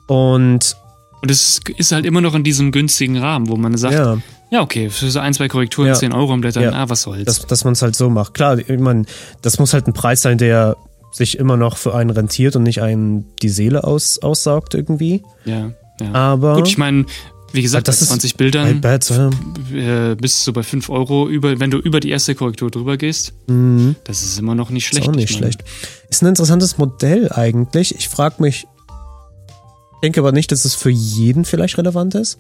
Und 0.07 0.77
Und 1.21 1.31
es 1.31 1.61
ist 1.77 1.93
halt 1.93 2.05
immer 2.07 2.21
noch 2.21 2.35
in 2.35 2.45
diesem 2.45 2.71
günstigen 2.73 3.19
Rahmen, 3.19 3.49
wo 3.49 3.57
man 3.57 3.77
sagt, 3.77 3.95
ja, 3.95 4.19
ja, 4.51 4.63
okay, 4.63 4.89
für 4.91 5.11
so 5.11 5.19
ein, 5.19 5.35
zwei 5.35 5.49
Korrekturen 5.49 5.89
Ja. 5.89 5.95
10 5.95 6.13
Euro 6.13 6.33
im 6.35 6.41
Blättern, 6.41 6.63
Ja. 6.63 6.73
ah, 6.73 6.89
was 6.89 7.03
soll's. 7.03 7.25
dass, 7.25 7.47
dass 7.47 7.65
man 7.65 7.73
es 7.73 7.83
halt 7.83 7.97
so 7.97 8.09
macht. 8.11 8.35
Klar, 8.35 8.59
ich 8.59 8.79
meine, 8.79 9.05
das 9.43 9.59
muss 9.59 9.73
halt 9.75 9.87
ein 9.87 9.93
Preis 9.93 10.23
sein, 10.23 10.39
der 10.39 10.77
sich 11.11 11.39
immer 11.39 11.57
noch 11.57 11.77
für 11.77 11.95
einen 11.95 12.11
rentiert 12.11 12.57
und 12.57 12.63
nicht 12.65 12.83
einen 12.83 13.27
die 13.43 13.49
Seele 13.49 13.85
aus, 13.85 14.19
aussaugt 14.19 14.75
irgendwie. 14.75 15.23
ja, 15.45 15.73
ja. 16.01 16.13
Aber 16.13 16.57
Gut, 16.57 16.69
ich 16.69 16.79
meine, 16.79 17.07
wie 17.53 17.63
gesagt, 17.63 17.89
das 17.89 17.97
bei 17.99 18.03
ist 18.03 18.09
20 18.09 18.37
Bildern 18.37 18.69
iPads, 18.77 19.11
äh, 19.73 20.15
bist 20.21 20.47
du 20.47 20.53
bei 20.53 20.63
5 20.63 20.89
Euro, 20.91 21.29
über, 21.29 21.59
wenn 21.59 21.71
du 21.71 21.79
über 21.79 21.99
die 21.99 22.11
erste 22.11 22.35
Korrektur 22.35 22.71
drüber 22.71 22.97
gehst. 22.97 23.33
mhm. 23.49 23.97
Das 24.05 24.23
ist 24.23 24.39
immer 24.39 24.55
noch 24.55 24.71
nicht 24.71 24.85
Ist 24.85 24.91
schlecht. 24.91 25.09
auch 25.09 25.15
nicht 25.15 25.31
Ich 25.31 25.41
meine, 25.41 25.53
schlecht. 25.53 25.69
Ist 26.11 26.23
ein 26.23 26.27
interessantes 26.27 26.77
Modell 26.79 27.33
eigentlich. 27.33 27.95
Ich 27.97 28.09
frage 28.09 28.37
mich, 28.41 28.67
denke 30.03 30.21
aber 30.21 30.33
nicht, 30.33 30.53
dass 30.53 30.65
es 30.65 30.75
für 30.75 30.91
jeden 30.91 31.45
vielleicht 31.45 31.79
relevant 31.79 32.15
ist. 32.15 32.39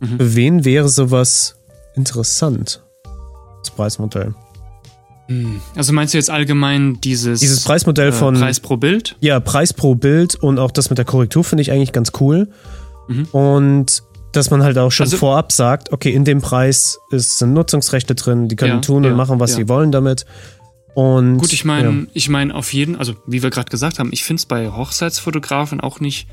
Mhm. 0.00 0.18
Für 0.18 0.34
wen 0.36 0.64
wäre 0.64 0.88
sowas 0.88 1.56
interessant? 1.96 2.82
Das 3.62 3.70
Preismodell. 3.70 4.34
Hm. 5.28 5.60
Also 5.74 5.92
meinst 5.92 6.14
du 6.14 6.18
jetzt 6.18 6.30
allgemein 6.30 7.00
dieses, 7.02 7.40
Dieses 7.40 7.64
Preismodell 7.64 8.08
äh, 8.08 8.12
von 8.12 8.34
Preis 8.34 8.60
pro 8.60 8.76
Bild? 8.76 9.16
ja, 9.20 9.40
Preis 9.40 9.72
pro 9.72 9.94
Bild 9.94 10.34
und 10.34 10.58
auch 10.58 10.70
das 10.70 10.90
mit 10.90 10.98
der 10.98 11.04
Korrektur 11.04 11.44
finde 11.44 11.62
ich 11.62 11.72
eigentlich 11.72 11.92
ganz 11.92 12.12
cool. 12.20 12.48
Mhm. 13.08 13.24
Und 13.32 14.02
dass 14.32 14.50
man 14.50 14.62
halt 14.62 14.76
auch 14.78 14.90
schon 14.90 15.04
Also- 15.04 15.16
vorab 15.16 15.52
sagt, 15.52 15.92
okay, 15.92 16.12
in 16.12 16.24
dem 16.24 16.40
Preis 16.40 16.98
ist, 17.10 17.38
sind 17.38 17.52
Nutzungsrechte 17.52 18.14
drin, 18.14 18.48
die 18.48 18.56
können 18.56 18.74
Ja, 18.74 18.80
tun 18.80 19.04
und 19.04 19.10
ja, 19.12 19.14
machen, 19.16 19.40
was 19.40 19.50
ja. 19.52 19.56
sie 19.58 19.68
wollen 19.68 19.92
damit. 19.92 20.26
Und 20.94 21.38
Gut, 21.38 21.52
ich 21.52 21.64
meine, 21.64 22.06
ich 22.14 22.28
meine 22.28 22.54
auf 22.54 22.72
jeden, 22.72 22.96
also 22.96 23.14
wie 23.26 23.42
wir 23.42 23.50
gerade 23.50 23.68
gesagt 23.70 23.98
haben, 23.98 24.10
ich 24.12 24.22
finde 24.24 24.40
es 24.40 24.46
bei 24.46 24.70
Hochzeitsfotografen 24.70 25.80
auch 25.80 25.98
nicht 26.00 26.28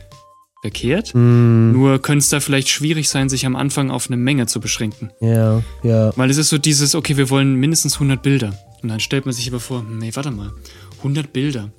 verkehrt. 0.62 1.16
Mm, 1.16 1.72
Nur 1.72 2.00
könnte 2.00 2.20
es 2.20 2.30
da 2.30 2.40
vielleicht 2.40 2.70
schwierig 2.70 3.10
sein, 3.10 3.28
sich 3.30 3.46
am 3.48 3.56
Anfang 3.56 3.90
auf 3.90 4.08
eine 4.08 4.18
Menge 4.18 4.46
zu 4.46 4.60
beschränken. 4.60 5.10
ja, 5.20 5.64
ja, 5.82 6.12
Weil 6.16 6.30
es 6.30 6.38
ist 6.38 6.50
so 6.50 6.60
dieses, 6.60 6.94
okay, 6.94 7.18
wir 7.18 7.30
wollen 7.32 7.56
mindestens 7.56 7.96
100 7.96 8.22
Bilder. 8.22 8.54
Und 8.82 8.90
dann 8.90 9.00
stellt 9.00 9.26
man 9.26 9.34
sich 9.34 9.48
aber 9.50 9.60
vor, 9.60 9.84
nee, 9.84 10.12
warte 10.14 10.32
mal, 10.32 10.52
100 10.98 11.32
Bilder. 11.34 11.70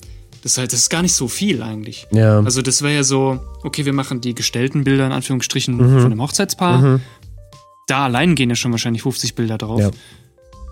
Das 0.42 0.52
ist 0.52 0.58
halt, 0.58 0.72
das 0.72 0.80
ist 0.80 0.90
gar 0.90 1.02
nicht 1.02 1.14
so 1.14 1.28
viel 1.28 1.62
eigentlich. 1.62 2.06
ja. 2.10 2.40
Also 2.40 2.62
das 2.62 2.82
wäre 2.82 2.94
ja 2.94 3.04
so, 3.04 3.38
okay, 3.62 3.84
wir 3.84 3.92
machen 3.92 4.20
die 4.20 4.34
gestellten 4.34 4.82
Bilder 4.84 5.06
in 5.06 5.12
Anführungsstrichen 5.12 5.76
Mhm. 5.76 6.00
von 6.00 6.12
einem 6.12 6.20
Hochzeitspaar. 6.22 6.78
Mhm. 6.80 7.00
Da 7.86 8.04
allein 8.04 8.34
gehen 8.34 8.48
ja 8.50 8.56
schon 8.56 8.72
wahrscheinlich 8.72 9.02
50 9.02 9.34
Bilder 9.34 9.58
drauf. 9.58 9.80
Ja. 9.80 9.90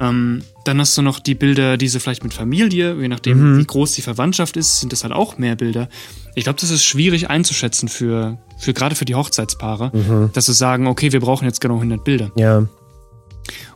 Ähm, 0.00 0.42
dann 0.64 0.80
hast 0.80 0.96
du 0.96 1.02
noch 1.02 1.20
die 1.20 1.34
Bilder, 1.34 1.76
diese 1.76 2.00
vielleicht 2.00 2.24
mit 2.24 2.32
Familie, 2.32 2.96
je 3.00 3.08
nachdem, 3.08 3.54
Mhm. 3.54 3.58
wie 3.58 3.64
groß 3.66 3.92
die 3.92 4.02
Verwandtschaft 4.02 4.56
ist, 4.56 4.80
sind 4.80 4.92
das 4.92 5.02
halt 5.04 5.12
auch 5.12 5.36
mehr 5.36 5.56
Bilder. 5.56 5.88
Ich 6.34 6.44
glaube, 6.44 6.58
das 6.60 6.70
ist 6.70 6.84
schwierig 6.84 7.28
einzuschätzen 7.28 7.88
für, 7.88 8.38
für 8.58 8.72
gerade 8.72 8.94
für 8.94 9.04
die 9.04 9.14
Hochzeitspaare, 9.14 9.90
Mhm. 9.94 10.30
dass 10.32 10.46
sie 10.46 10.54
sagen, 10.54 10.86
okay, 10.86 11.12
wir 11.12 11.20
brauchen 11.20 11.44
jetzt 11.44 11.60
genau 11.60 11.76
100 11.80 12.02
Bilder. 12.02 12.32
Ja, 12.36 12.66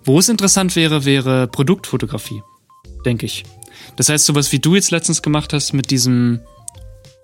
Wo 0.04 0.18
es 0.18 0.28
interessant 0.28 0.76
wäre, 0.76 1.04
wäre 1.04 1.46
Produktfotografie, 1.48 2.42
denke 3.04 3.26
ich. 3.26 3.44
Das 3.96 4.08
heißt, 4.08 4.26
sowas 4.26 4.50
wie 4.52 4.58
du 4.58 4.74
jetzt 4.74 4.90
letztens 4.90 5.22
gemacht 5.22 5.52
hast 5.52 5.72
mit 5.72 5.90
diesem, 5.90 6.40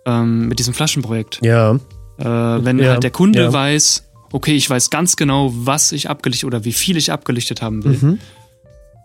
ähm, 0.07 0.49
mit 0.49 0.59
diesem 0.59 0.75
Flaschenprojekt. 0.75 1.41
ja, 1.43 1.79
Äh, 2.19 2.25
wenn 2.25 2.79
Ja, 2.79 2.91
halt 2.93 3.03
der 3.03 3.11
Kunde 3.11 3.41
ja. 3.43 3.53
weiß, 3.53 4.05
okay, 4.33 4.55
ich 4.55 4.69
weiß 4.69 4.91
ganz 4.91 5.17
genau, 5.17 5.51
was 5.55 5.91
ich 5.93 6.11
abgelichtet 6.11 6.47
oder 6.47 6.65
wie 6.65 6.73
viel 6.73 6.97
ich 6.99 7.11
abgelichtet 7.13 7.63
haben 7.63 7.83
will. 7.85 7.99
Mhm. 8.01 8.19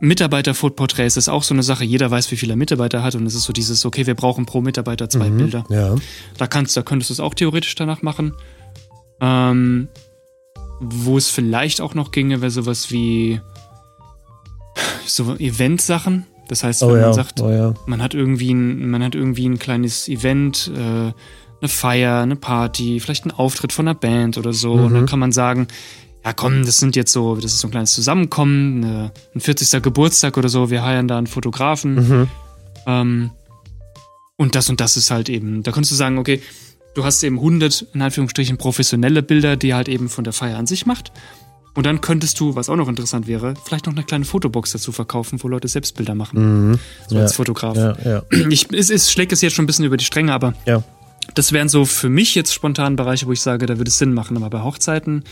Mitarbeiterporträts 0.02 1.16
ist 1.18 1.30
auch 1.30 1.44
so 1.44 1.54
eine 1.54 1.64
Sache. 1.64 1.86
Jeder 1.86 2.12
weiß, 2.12 2.30
wie 2.32 2.36
viele 2.36 2.56
Mitarbeiter 2.58 3.02
hat 3.02 3.16
und 3.16 3.26
es 3.26 3.34
ist 3.34 3.44
so 3.44 3.54
dieses, 3.54 3.86
okay, 3.86 4.06
wir 4.06 4.16
brauchen 4.16 4.46
pro 4.46 4.62
Mitarbeiter 4.62 5.10
zwei 5.10 5.30
Mhm. 5.30 5.38
Bilder. 5.38 5.64
ja. 5.70 5.96
Da 6.38 6.48
kannst, 6.48 6.76
da 6.76 6.82
könntest 6.82 7.10
du 7.10 7.14
es 7.14 7.20
auch 7.22 7.34
theoretisch 7.34 7.74
danach 7.76 8.02
machen. 8.02 8.34
Ähm, 9.22 9.88
wo 10.80 11.18
es 11.18 11.30
vielleicht 11.30 11.82
auch 11.82 11.94
noch 11.94 12.12
ginge, 12.12 12.42
wäre 12.42 12.52
sowas 12.52 12.92
wie 12.92 13.40
so 15.06 15.36
Event-Sachen. 15.36 16.26
Das 16.48 16.64
heißt, 16.64 16.82
wenn 16.82 16.90
Oh 16.90 16.92
man 16.94 17.02
ja, 17.02 17.14
sagt, 17.14 17.42
oh 17.42 17.50
ja. 17.50 17.74
man 17.86 18.02
hat 18.02 18.14
irgendwie 18.14 18.54
ein, 18.54 18.90
man 18.90 19.04
hat 19.04 19.16
irgendwie 19.16 19.48
ein 19.48 19.58
kleines 19.58 20.08
Event, 20.08 20.72
äh, 20.76 20.80
eine 20.80 21.68
Feier, 21.70 22.22
eine 22.22 22.36
Party, 22.36 23.00
vielleicht 23.00 23.26
ein 23.26 23.32
Auftritt 23.32 23.72
von 23.74 23.88
einer 23.88 23.96
Band 23.96 24.38
oder 24.38 24.54
so. 24.54 24.74
Und 24.74 24.90
Mhm. 24.92 24.94
dann 24.96 25.06
kann 25.08 25.20
man 25.20 25.32
sagen, 25.32 25.68
ja 26.24 26.34
komm, 26.34 26.64
das 26.66 26.78
sind 26.78 26.96
jetzt 26.96 27.12
so, 27.12 27.36
das 27.36 27.54
ist 27.54 27.60
so 27.62 27.68
ein 27.68 27.72
kleines 27.72 27.94
Zusammenkommen, 27.94 28.84
eine, 28.84 29.12
ein 29.34 29.40
40. 29.40 29.82
Geburtstag 29.82 30.38
oder 30.38 30.50
so, 30.50 30.70
wir 30.70 30.84
heiern 30.84 31.08
da 31.08 31.18
einen 31.18 31.28
Fotografen. 31.28 31.96
Mhm. 31.96 32.28
Ähm, 32.88 33.32
und 34.38 34.54
das 34.56 34.70
und 34.70 34.82
das 34.82 34.98
ist 34.98 35.10
halt 35.12 35.30
eben, 35.30 35.64
da 35.64 35.72
kannst 35.72 35.92
du 35.92 35.96
sagen, 35.96 36.18
okay, 36.18 36.42
du 36.96 37.04
hast 37.04 37.22
eben 37.24 37.38
100, 37.38 37.86
in 37.94 38.02
Anführungsstrichen, 38.02 38.58
professionelle 38.58 39.22
Bilder, 39.22 39.56
die 39.56 39.74
halt 39.74 39.88
eben 39.88 40.10
von 40.10 40.24
der 40.24 40.34
Feier 40.34 40.58
an 40.58 40.66
sich 40.66 40.86
macht. 40.86 41.12
Und 41.76 41.86
dann 41.86 42.00
könntest 42.00 42.40
du, 42.40 42.56
was 42.56 42.70
auch 42.70 42.78
noch 42.78 42.88
interessant 42.88 43.28
wäre, 43.28 43.54
vielleicht 43.66 43.86
noch 43.86 43.94
eine 43.94 44.04
kleine 44.04 44.24
Fotobox 44.24 44.72
dazu 44.72 44.94
verkaufen, 44.94 45.44
wo 45.44 45.50
Leute 45.50 45.68
selbst 45.68 45.98
Bilder 45.98 46.16
machen. 46.16 46.70
Mhm. 46.70 46.80
So 47.08 47.16
ja. 47.16 47.22
als 47.24 47.36
Fotograf. 47.36 47.76
Ja, 47.76 47.98
ja, 48.04 48.24
Ich, 48.50 48.72
es, 48.72 48.90
es 48.90 49.12
schlägt 49.12 49.34
es 49.34 49.42
jetzt 49.42 49.54
schon 49.54 49.64
ein 49.64 49.68
bisschen 49.68 49.84
über 49.84 49.98
die 49.98 50.06
Stränge, 50.06 50.34
aber 50.34 50.54
das 51.34 51.52
wären 51.52 51.68
so 51.68 51.84
für 51.84 52.08
mich 52.08 52.34
jetzt 52.34 52.54
spontan 52.54 52.96
Bereiche, 52.96 53.28
wo 53.28 53.34
ich 53.34 53.42
sage, 53.42 53.66
da 53.66 53.78
würde 53.78 53.90
es 53.90 53.98
Sinn 53.98 54.14
machen. 54.14 54.38
Aber 54.38 54.50
bei 54.50 54.64
Hochzeiten 54.64 55.26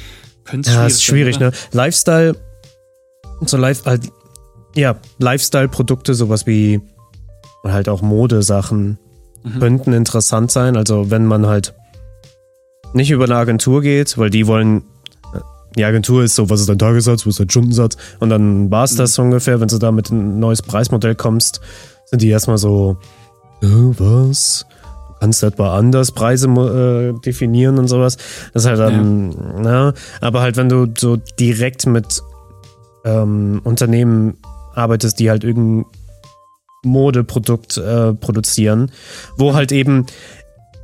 könnte 0.43 0.69
es 0.69 0.75
Ja, 0.75 0.81
schwierig 0.81 0.91
ist 0.91 1.03
schwierig, 1.03 1.35
sein, 1.35 1.49
ne? 1.49 1.53
Lifestyle, 1.71 2.35
so 3.45 3.55
Life, 3.55 3.85
halt, 3.85 4.11
ja, 4.75 4.99
Lifestyle-Produkte, 5.19 6.13
sowas 6.13 6.45
wie 6.45 6.81
halt 7.63 7.87
auch 7.87 8.01
Modesachen 8.01 8.97
Mhm. 9.43 9.59
könnten 9.59 9.93
interessant 9.93 10.51
sein. 10.51 10.75
Also 10.77 11.11
wenn 11.11 11.25
man 11.25 11.45
halt 11.47 11.73
nicht 12.93 13.11
über 13.11 13.25
eine 13.25 13.35
Agentur 13.35 13.81
geht, 13.81 14.17
weil 14.17 14.29
die 14.29 14.47
wollen, 14.47 14.83
die 15.75 15.83
Agentur 15.83 16.23
ist 16.23 16.35
so, 16.35 16.49
was 16.49 16.59
ist 16.59 16.69
dein 16.69 16.79
Tagessatz, 16.79 17.25
was 17.25 17.33
ist 17.33 17.39
dein 17.39 17.49
Stundensatz 17.49 17.97
und 18.19 18.29
dann 18.29 18.69
war 18.71 18.83
es 18.83 18.95
das 18.95 19.17
ungefähr. 19.17 19.59
Wenn 19.59 19.67
du 19.67 19.77
da 19.79 19.91
mit 19.91 20.11
ein 20.11 20.39
neues 20.39 20.61
Preismodell 20.61 21.15
kommst, 21.15 21.61
sind 22.05 22.21
die 22.21 22.29
erstmal 22.29 22.57
so, 22.57 22.97
äh, 23.61 23.67
was? 23.67 24.65
Du 25.07 25.13
kannst 25.19 25.43
etwa 25.43 25.77
anders 25.77 26.11
Preise 26.11 26.47
äh, 26.47 27.19
definieren 27.21 27.79
und 27.79 27.87
sowas. 27.87 28.17
Das 28.53 28.63
ist 28.63 28.69
halt 28.69 28.79
dann, 28.79 29.33
na, 29.61 29.93
aber 30.19 30.41
halt, 30.41 30.57
wenn 30.57 30.67
du 30.69 30.87
so 30.97 31.17
direkt 31.39 31.85
mit 31.85 32.21
ähm, 33.05 33.61
Unternehmen 33.63 34.37
arbeitest, 34.75 35.19
die 35.19 35.29
halt 35.29 35.43
irgendein 35.43 35.85
Modeprodukt 36.83 37.77
äh, 37.77 38.13
produzieren, 38.13 38.91
wo 39.37 39.53
halt 39.53 39.71
eben 39.71 40.05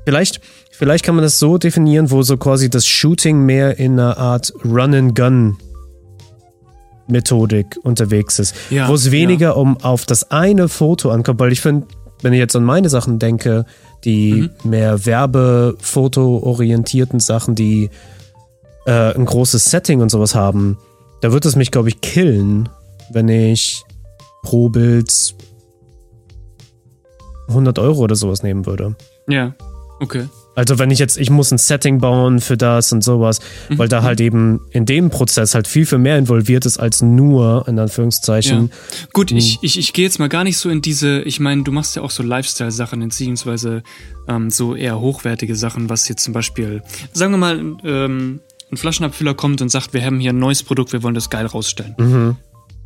vielleicht 0.06 0.40
vielleicht 0.72 1.04
kann 1.04 1.16
man 1.16 1.24
das 1.24 1.40
so 1.40 1.58
definieren, 1.58 2.10
wo 2.10 2.24
so 2.24 2.38
quasi 2.38 2.70
das 2.70 2.88
Shooting 2.88 3.46
mehr 3.46 3.78
in 3.80 4.00
einer 4.00 4.18
Art 4.18 4.54
Run-and-Gun 4.64 5.58
Methodik 7.08 7.78
unterwegs 7.84 8.40
ist, 8.40 8.56
Ja, 8.70 8.88
wo 8.88 8.94
es 8.94 9.12
weniger 9.12 9.58
um 9.58 9.76
auf 9.78 10.06
das 10.06 10.32
eine 10.32 10.70
Foto 10.70 11.12
ankommt, 11.12 11.40
weil 11.40 11.52
ich 11.52 11.62
finde, 11.62 11.88
wenn 12.22 12.34
ich 12.34 12.40
jetzt 12.40 12.56
an 12.56 12.64
meine 12.64 12.90
Sachen 12.90 13.18
denke, 13.20 13.66
die 14.06 14.50
mehr 14.64 15.06
Werbefoto-orientierten 15.06 17.20
Sachen, 17.20 17.56
die 17.56 17.90
äh, 18.86 19.14
ein 19.14 19.26
großes 19.26 19.70
Setting 19.72 20.00
und 20.02 20.10
sowas 20.10 20.36
haben, 20.36 20.78
da 21.22 21.34
wird 21.34 21.46
es 21.46 21.56
mich, 21.56 21.72
glaube 21.72 21.90
ich, 21.90 22.02
killen, 22.02 22.70
wenn 23.12 23.28
ich 23.28 23.84
pro 24.44 24.70
Bild 24.70 25.36
100 27.50 27.80
Euro 27.80 28.00
oder 28.00 28.16
sowas 28.16 28.44
nehmen 28.44 28.66
würde. 28.66 28.96
Ja, 29.28 29.54
okay. 30.00 30.28
Also 30.56 30.78
wenn 30.78 30.92
ich 30.92 31.00
jetzt, 31.00 31.18
ich 31.18 31.30
muss 31.30 31.52
ein 31.52 31.58
Setting 31.58 32.00
bauen 32.00 32.42
für 32.42 32.58
das 32.58 32.92
und 32.92 33.02
sowas, 33.02 33.40
weil 33.70 33.88
da 33.88 34.04
halt 34.04 34.20
eben 34.20 34.60
in 34.72 34.86
dem 34.86 35.10
Prozess 35.10 35.56
halt 35.56 35.70
viel, 35.70 35.86
viel 35.86 36.00
mehr 36.00 36.18
involviert 36.18 36.66
ist 36.66 36.78
als 36.78 37.02
nur, 37.02 37.66
in 37.66 37.80
Anführungszeichen. 37.80 38.70
Ja. 38.70 39.08
Gut, 39.14 39.32
ich, 39.32 39.60
ich, 39.62 39.80
ich 39.80 39.94
gehe 39.94 40.04
jetzt 40.04 40.20
mal 40.20 40.28
gar 40.28 40.44
nicht 40.44 40.58
so 40.58 40.70
in 40.70 40.82
diese, 40.82 41.22
ich 41.22 41.40
meine, 41.40 41.64
du 41.64 41.72
machst 41.72 41.96
ja 41.96 42.02
auch 42.02 42.12
so 42.12 42.24
Lifestyle-Sachen, 42.24 43.00
beziehungsweise 43.00 43.84
ähm, 44.28 44.50
so 44.50 44.76
eher 44.76 45.00
hochwertige 45.00 45.56
Sachen, 45.56 45.90
was 45.90 46.10
jetzt 46.10 46.24
zum 46.24 46.34
Beispiel, 46.34 46.82
sagen 47.14 47.32
wir 47.32 47.38
mal, 47.38 47.78
ähm, 47.86 48.42
ein 48.70 48.78
Flaschenabfüller 48.78 49.36
kommt 49.36 49.62
und 49.62 49.70
sagt, 49.70 49.94
wir 49.94 50.04
haben 50.04 50.20
hier 50.20 50.34
ein 50.34 50.40
neues 50.40 50.64
Produkt, 50.64 50.92
wir 50.92 51.04
wollen 51.04 51.16
das 51.16 51.30
geil 51.30 51.46
rausstellen. 51.46 51.96
Mhm. 51.98 52.36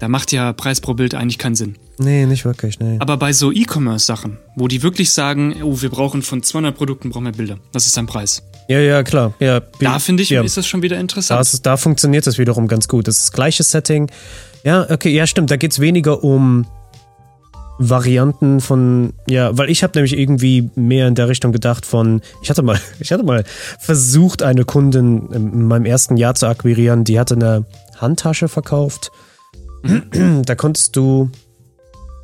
Da 0.03 0.09
macht 0.09 0.33
ja 0.33 0.51
Preis 0.51 0.81
pro 0.81 0.95
Bild 0.95 1.15
eigentlich 1.15 1.37
keinen 1.37 1.55
Sinn. 1.55 1.77
Nee, 1.97 2.25
nicht 2.25 2.43
wirklich, 2.43 2.77
nee. 2.77 2.97
Aber 2.99 3.15
bei 3.15 3.31
so 3.31 3.53
E-Commerce-Sachen, 3.53 4.37
wo 4.57 4.67
die 4.67 4.83
wirklich 4.83 5.11
sagen, 5.11 5.63
oh, 5.63 5.81
wir 5.81 5.89
brauchen 5.89 6.23
von 6.23 6.43
200 6.43 6.75
Produkten 6.75 7.09
brauchen 7.09 7.23
wir 7.23 7.31
Bilder, 7.31 7.57
das 7.71 7.85
ist 7.85 7.97
ein 7.97 8.05
Preis. 8.05 8.43
Ja, 8.67 8.79
ja, 8.79 9.01
klar. 9.03 9.33
Ja, 9.39 9.61
Da 9.79 9.99
finde 9.99 10.23
ich, 10.23 10.29
ja. 10.29 10.43
ist 10.43 10.57
das 10.57 10.67
schon 10.67 10.81
wieder 10.81 10.99
interessant. 10.99 11.37
Da, 11.37 11.41
ist, 11.41 11.65
da 11.65 11.77
funktioniert 11.77 12.27
das 12.27 12.37
wiederum 12.37 12.67
ganz 12.67 12.89
gut. 12.89 13.07
Das 13.07 13.15
ist 13.15 13.27
das 13.27 13.31
gleiche 13.31 13.63
Setting. 13.63 14.11
Ja, 14.65 14.85
okay, 14.89 15.07
ja, 15.07 15.25
stimmt. 15.25 15.49
Da 15.51 15.55
geht 15.55 15.71
es 15.71 15.79
weniger 15.79 16.21
um 16.21 16.65
Varianten 17.77 18.59
von, 18.59 19.13
ja, 19.29 19.57
weil 19.57 19.69
ich 19.69 19.83
habe 19.83 19.93
nämlich 19.95 20.17
irgendwie 20.17 20.69
mehr 20.75 21.07
in 21.07 21.15
der 21.15 21.29
Richtung 21.29 21.53
gedacht 21.53 21.85
von, 21.85 22.19
ich 22.41 22.49
hatte 22.49 22.61
mal, 22.61 22.77
ich 22.99 23.13
hatte 23.13 23.23
mal 23.23 23.45
versucht, 23.79 24.43
eine 24.43 24.65
Kundin 24.65 25.29
in 25.31 25.63
meinem 25.63 25.85
ersten 25.85 26.17
Jahr 26.17 26.35
zu 26.35 26.47
akquirieren, 26.47 27.05
die 27.05 27.21
hatte 27.21 27.35
eine 27.35 27.63
Handtasche 28.01 28.49
verkauft. 28.49 29.09
Da 30.45 30.55
konntest 30.55 30.95
du, 30.95 31.29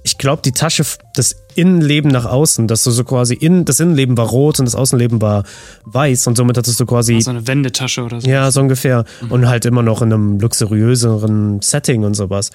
ich 0.03 0.17
glaube, 0.17 0.41
die 0.43 0.51
Tasche, 0.51 0.83
das 1.15 1.35
Innenleben 1.55 2.11
nach 2.11 2.25
außen, 2.25 2.67
dass 2.67 2.83
du 2.83 2.91
so 2.91 3.03
quasi 3.03 3.33
in, 3.33 3.65
das 3.65 3.79
Innenleben 3.79 4.17
war 4.17 4.27
rot 4.27 4.59
und 4.59 4.65
das 4.65 4.75
Außenleben 4.75 5.21
war 5.21 5.43
weiß 5.85 6.27
und 6.27 6.35
somit 6.35 6.57
hattest 6.57 6.79
du 6.79 6.85
quasi. 6.85 7.19
so 7.21 7.31
eine 7.31 7.47
Wendetasche 7.47 8.03
oder 8.03 8.21
so. 8.21 8.29
Ja, 8.29 8.49
so 8.51 8.61
ungefähr. 8.61 9.05
Und 9.29 9.47
halt 9.47 9.65
immer 9.65 9.83
noch 9.83 10.01
in 10.01 10.13
einem 10.13 10.39
luxuriöseren 10.39 11.61
Setting 11.61 12.03
und 12.03 12.13
sowas. 12.13 12.51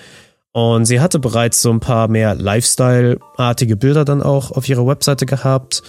Und 0.53 0.85
sie 0.87 1.01
hatte 1.01 1.19
bereits 1.19 1.61
so 1.61 1.71
ein 1.71 1.81
paar 1.81 2.09
mehr 2.09 2.35
Lifestyle-artige 2.37 3.77
Bilder 3.77 4.05
dann 4.05 4.23
auch 4.23 4.53
auf 4.53 4.69
ihrer 4.69 4.87
Webseite 4.87 5.27
gehabt. 5.27 5.83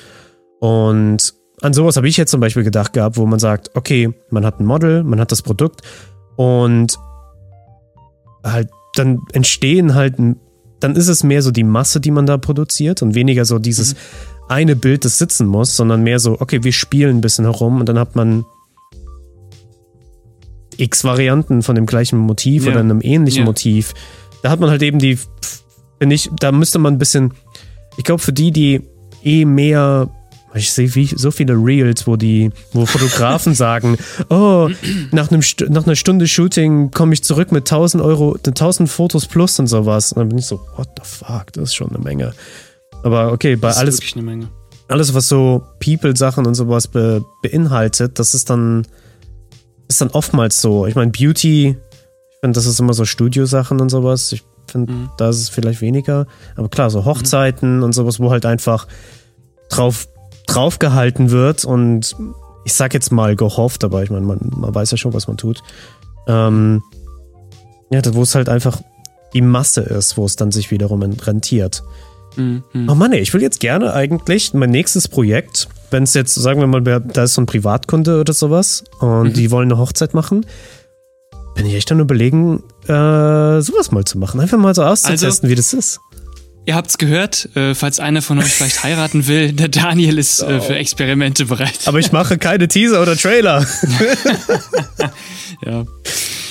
Und 0.59 1.35
an 1.61 1.73
sowas 1.73 1.97
habe 1.97 2.07
ich 2.07 2.17
jetzt 2.17 2.31
zum 2.31 2.39
Beispiel 2.41 2.63
gedacht 2.63 2.93
gehabt, 2.93 3.17
wo 3.17 3.25
man 3.25 3.39
sagt, 3.39 3.69
okay, 3.75 4.13
man 4.29 4.45
hat 4.45 4.59
ein 4.59 4.65
Model, 4.65 5.03
man 5.03 5.19
hat 5.19 5.31
das 5.31 5.41
Produkt 5.41 5.81
und 6.35 6.97
halt 8.43 8.69
dann 8.95 9.19
entstehen 9.33 9.93
halt, 9.95 10.15
dann 10.79 10.95
ist 10.95 11.07
es 11.07 11.23
mehr 11.23 11.41
so 11.41 11.51
die 11.51 11.63
Masse, 11.63 11.99
die 12.01 12.11
man 12.11 12.25
da 12.25 12.37
produziert 12.37 13.01
und 13.01 13.15
weniger 13.15 13.45
so 13.45 13.59
dieses 13.59 13.93
Mhm. 13.93 13.97
eine 14.49 14.75
Bild, 14.75 15.05
das 15.05 15.17
sitzen 15.17 15.47
muss, 15.47 15.75
sondern 15.75 16.03
mehr 16.03 16.19
so, 16.19 16.39
okay, 16.39 16.63
wir 16.63 16.73
spielen 16.73 17.17
ein 17.17 17.21
bisschen 17.21 17.45
herum 17.45 17.79
und 17.79 17.87
dann 17.89 17.97
hat 17.99 18.15
man 18.15 18.45
x 20.77 21.03
Varianten 21.03 21.61
von 21.63 21.75
dem 21.75 21.85
gleichen 21.85 22.19
Motiv 22.19 22.65
Ja. 22.65 22.71
oder 22.71 22.81
einem 22.81 23.01
ähnlichen 23.01 23.39
Ja. 23.41 23.45
Motiv. 23.45 23.93
Da 24.43 24.49
hat 24.49 24.59
man 24.59 24.69
halt 24.69 24.81
eben 24.83 24.99
die, 24.99 25.17
finde 25.99 26.15
ich, 26.15 26.29
da 26.39 26.51
müsste 26.51 26.79
man 26.79 26.95
ein 26.95 26.99
bisschen, 26.99 27.33
ich 27.97 28.03
glaube, 28.03 28.21
für 28.21 28.33
die, 28.33 28.51
die 28.51 28.81
eh 29.23 29.45
mehr, 29.45 30.09
ich 30.55 30.71
sehe 30.71 30.93
wie, 30.95 31.05
so 31.07 31.31
viele 31.31 31.53
Reels, 31.53 32.07
wo 32.07 32.15
die, 32.15 32.51
wo 32.71 32.85
Fotografen 32.85 33.53
sagen, 33.55 33.97
oh, 34.29 34.69
nach, 35.11 35.31
einem, 35.31 35.41
nach 35.69 35.85
einer 35.85 35.95
Stunde 35.95 36.27
Shooting 36.27 36.91
komme 36.91 37.13
ich 37.13 37.23
zurück 37.23 37.51
mit 37.51 37.63
1000 37.71 38.03
Euro, 38.03 38.37
1000 38.45 38.89
Fotos 38.89 39.25
plus 39.25 39.59
und 39.59 39.67
sowas. 39.67 40.13
Und 40.13 40.19
dann 40.19 40.29
bin 40.29 40.37
ich 40.37 40.45
so, 40.45 40.59
what 40.77 40.89
the 40.97 41.03
fuck, 41.03 41.51
das 41.53 41.65
ist 41.65 41.75
schon 41.75 41.89
eine 41.89 41.99
Menge. 41.99 42.33
Aber 43.03 43.31
okay, 43.31 43.55
bei 43.55 43.71
alles, 43.71 43.99
alles, 44.87 45.13
was 45.13 45.27
so 45.27 45.63
People-Sachen 45.79 46.45
und 46.45 46.55
sowas 46.55 46.87
be 46.87 47.23
beinhaltet, 47.41 48.17
das 48.19 48.33
ist 48.33 48.49
dann, 48.49 48.87
ist 49.87 50.01
dann 50.01 50.09
oftmals 50.09 50.61
so. 50.61 50.85
Ich 50.87 50.95
meine, 50.95 51.11
Beauty, 51.11 51.69
ich 51.69 52.39
finde, 52.39 52.55
das 52.57 52.65
ist 52.65 52.79
immer 52.79 52.93
so 52.93 53.05
Studiosachen 53.05 53.79
und 53.81 53.89
sowas. 53.89 54.31
Ich 54.31 54.43
finde, 54.71 54.91
Mhm. 54.93 55.09
da 55.17 55.29
ist 55.29 55.39
es 55.39 55.49
vielleicht 55.49 55.81
weniger. 55.81 56.25
Aber 56.55 56.69
klar, 56.69 56.89
so 56.89 57.05
Hochzeiten 57.05 57.83
und 57.83 57.93
sowas, 57.93 58.19
wo 58.19 58.31
halt 58.31 58.45
einfach 58.45 58.87
drauf, 59.69 60.07
drauf 60.55 60.79
gehalten 60.79 61.31
wird 61.31 61.65
und 61.65 62.15
ich 62.65 62.73
sag 62.73 62.93
jetzt 62.93 63.11
mal 63.11 63.35
gehofft, 63.35 63.83
aber 63.83 64.01
ich 64.03 64.09
meine, 64.09 64.25
man, 64.25 64.39
man 64.55 64.73
weiß 64.73 64.91
ja 64.91 64.97
schon, 64.97 65.13
was 65.13 65.27
man 65.27 65.37
tut. 65.37 65.61
Ähm, 66.27 66.81
ja, 67.91 68.01
wo 68.13 68.23
es 68.23 68.33
halt 68.35 68.49
einfach 68.49 68.81
die 69.33 69.41
Masse 69.41 69.81
ist, 69.81 70.17
wo 70.17 70.25
es 70.25 70.35
dann 70.35 70.51
sich 70.51 70.71
wiederum 70.71 71.01
rentiert. 71.03 71.83
Mhm. 72.37 72.63
Oh 72.89 72.95
Mann, 72.95 73.13
ey, 73.13 73.19
ich 73.19 73.33
will 73.33 73.41
jetzt 73.41 73.59
gerne 73.59 73.93
eigentlich 73.93 74.53
mein 74.53 74.69
nächstes 74.71 75.07
Projekt, 75.07 75.67
wenn 75.91 76.03
es 76.03 76.13
jetzt, 76.15 76.33
sagen 76.35 76.59
wir 76.59 76.67
mal, 76.67 76.81
da 76.81 77.23
ist 77.23 77.35
so 77.35 77.41
ein 77.41 77.45
Privatkunde 77.45 78.19
oder 78.19 78.33
sowas 78.33 78.83
und 78.99 79.27
Mhm. 79.29 79.33
die 79.33 79.51
wollen 79.51 79.71
eine 79.71 79.79
Hochzeit 79.79 80.13
machen, 80.13 80.45
bin 81.55 81.65
ich 81.65 81.75
echt 81.75 81.89
dann 81.91 81.99
überlegen, 81.99 82.63
äh, 82.87 83.61
sowas 83.61 83.91
mal 83.91 84.03
zu 84.03 84.17
machen. 84.17 84.41
Einfach 84.41 84.57
mal 84.57 84.73
so 84.75 84.83
auszutesten, 84.83 85.27
Also- 85.27 85.47
wie 85.49 85.55
das 85.55 85.73
ist. 85.73 85.99
Ihr 86.67 86.73
habt's 86.75 86.97
gehört, 86.97 87.49
äh, 87.55 87.75
falls 87.75 87.99
einer 87.99 88.23
von 88.23 88.39
euch 88.39 88.51
vielleicht 88.51 88.83
heiraten 88.83 89.27
will, 89.27 89.53
der 89.53 89.67
Daniel 89.67 90.17
ist 90.17 90.41
äh, 90.41 90.59
für 90.59 90.75
Experimente 90.75 91.45
bereit. 91.45 91.79
Aber 91.85 91.99
ich 91.99 92.11
mache 92.11 92.37
keine 92.39 92.67
Teaser 92.67 93.01
oder 93.01 93.15
Trailer. 93.15 93.65
Ja. 95.65 95.85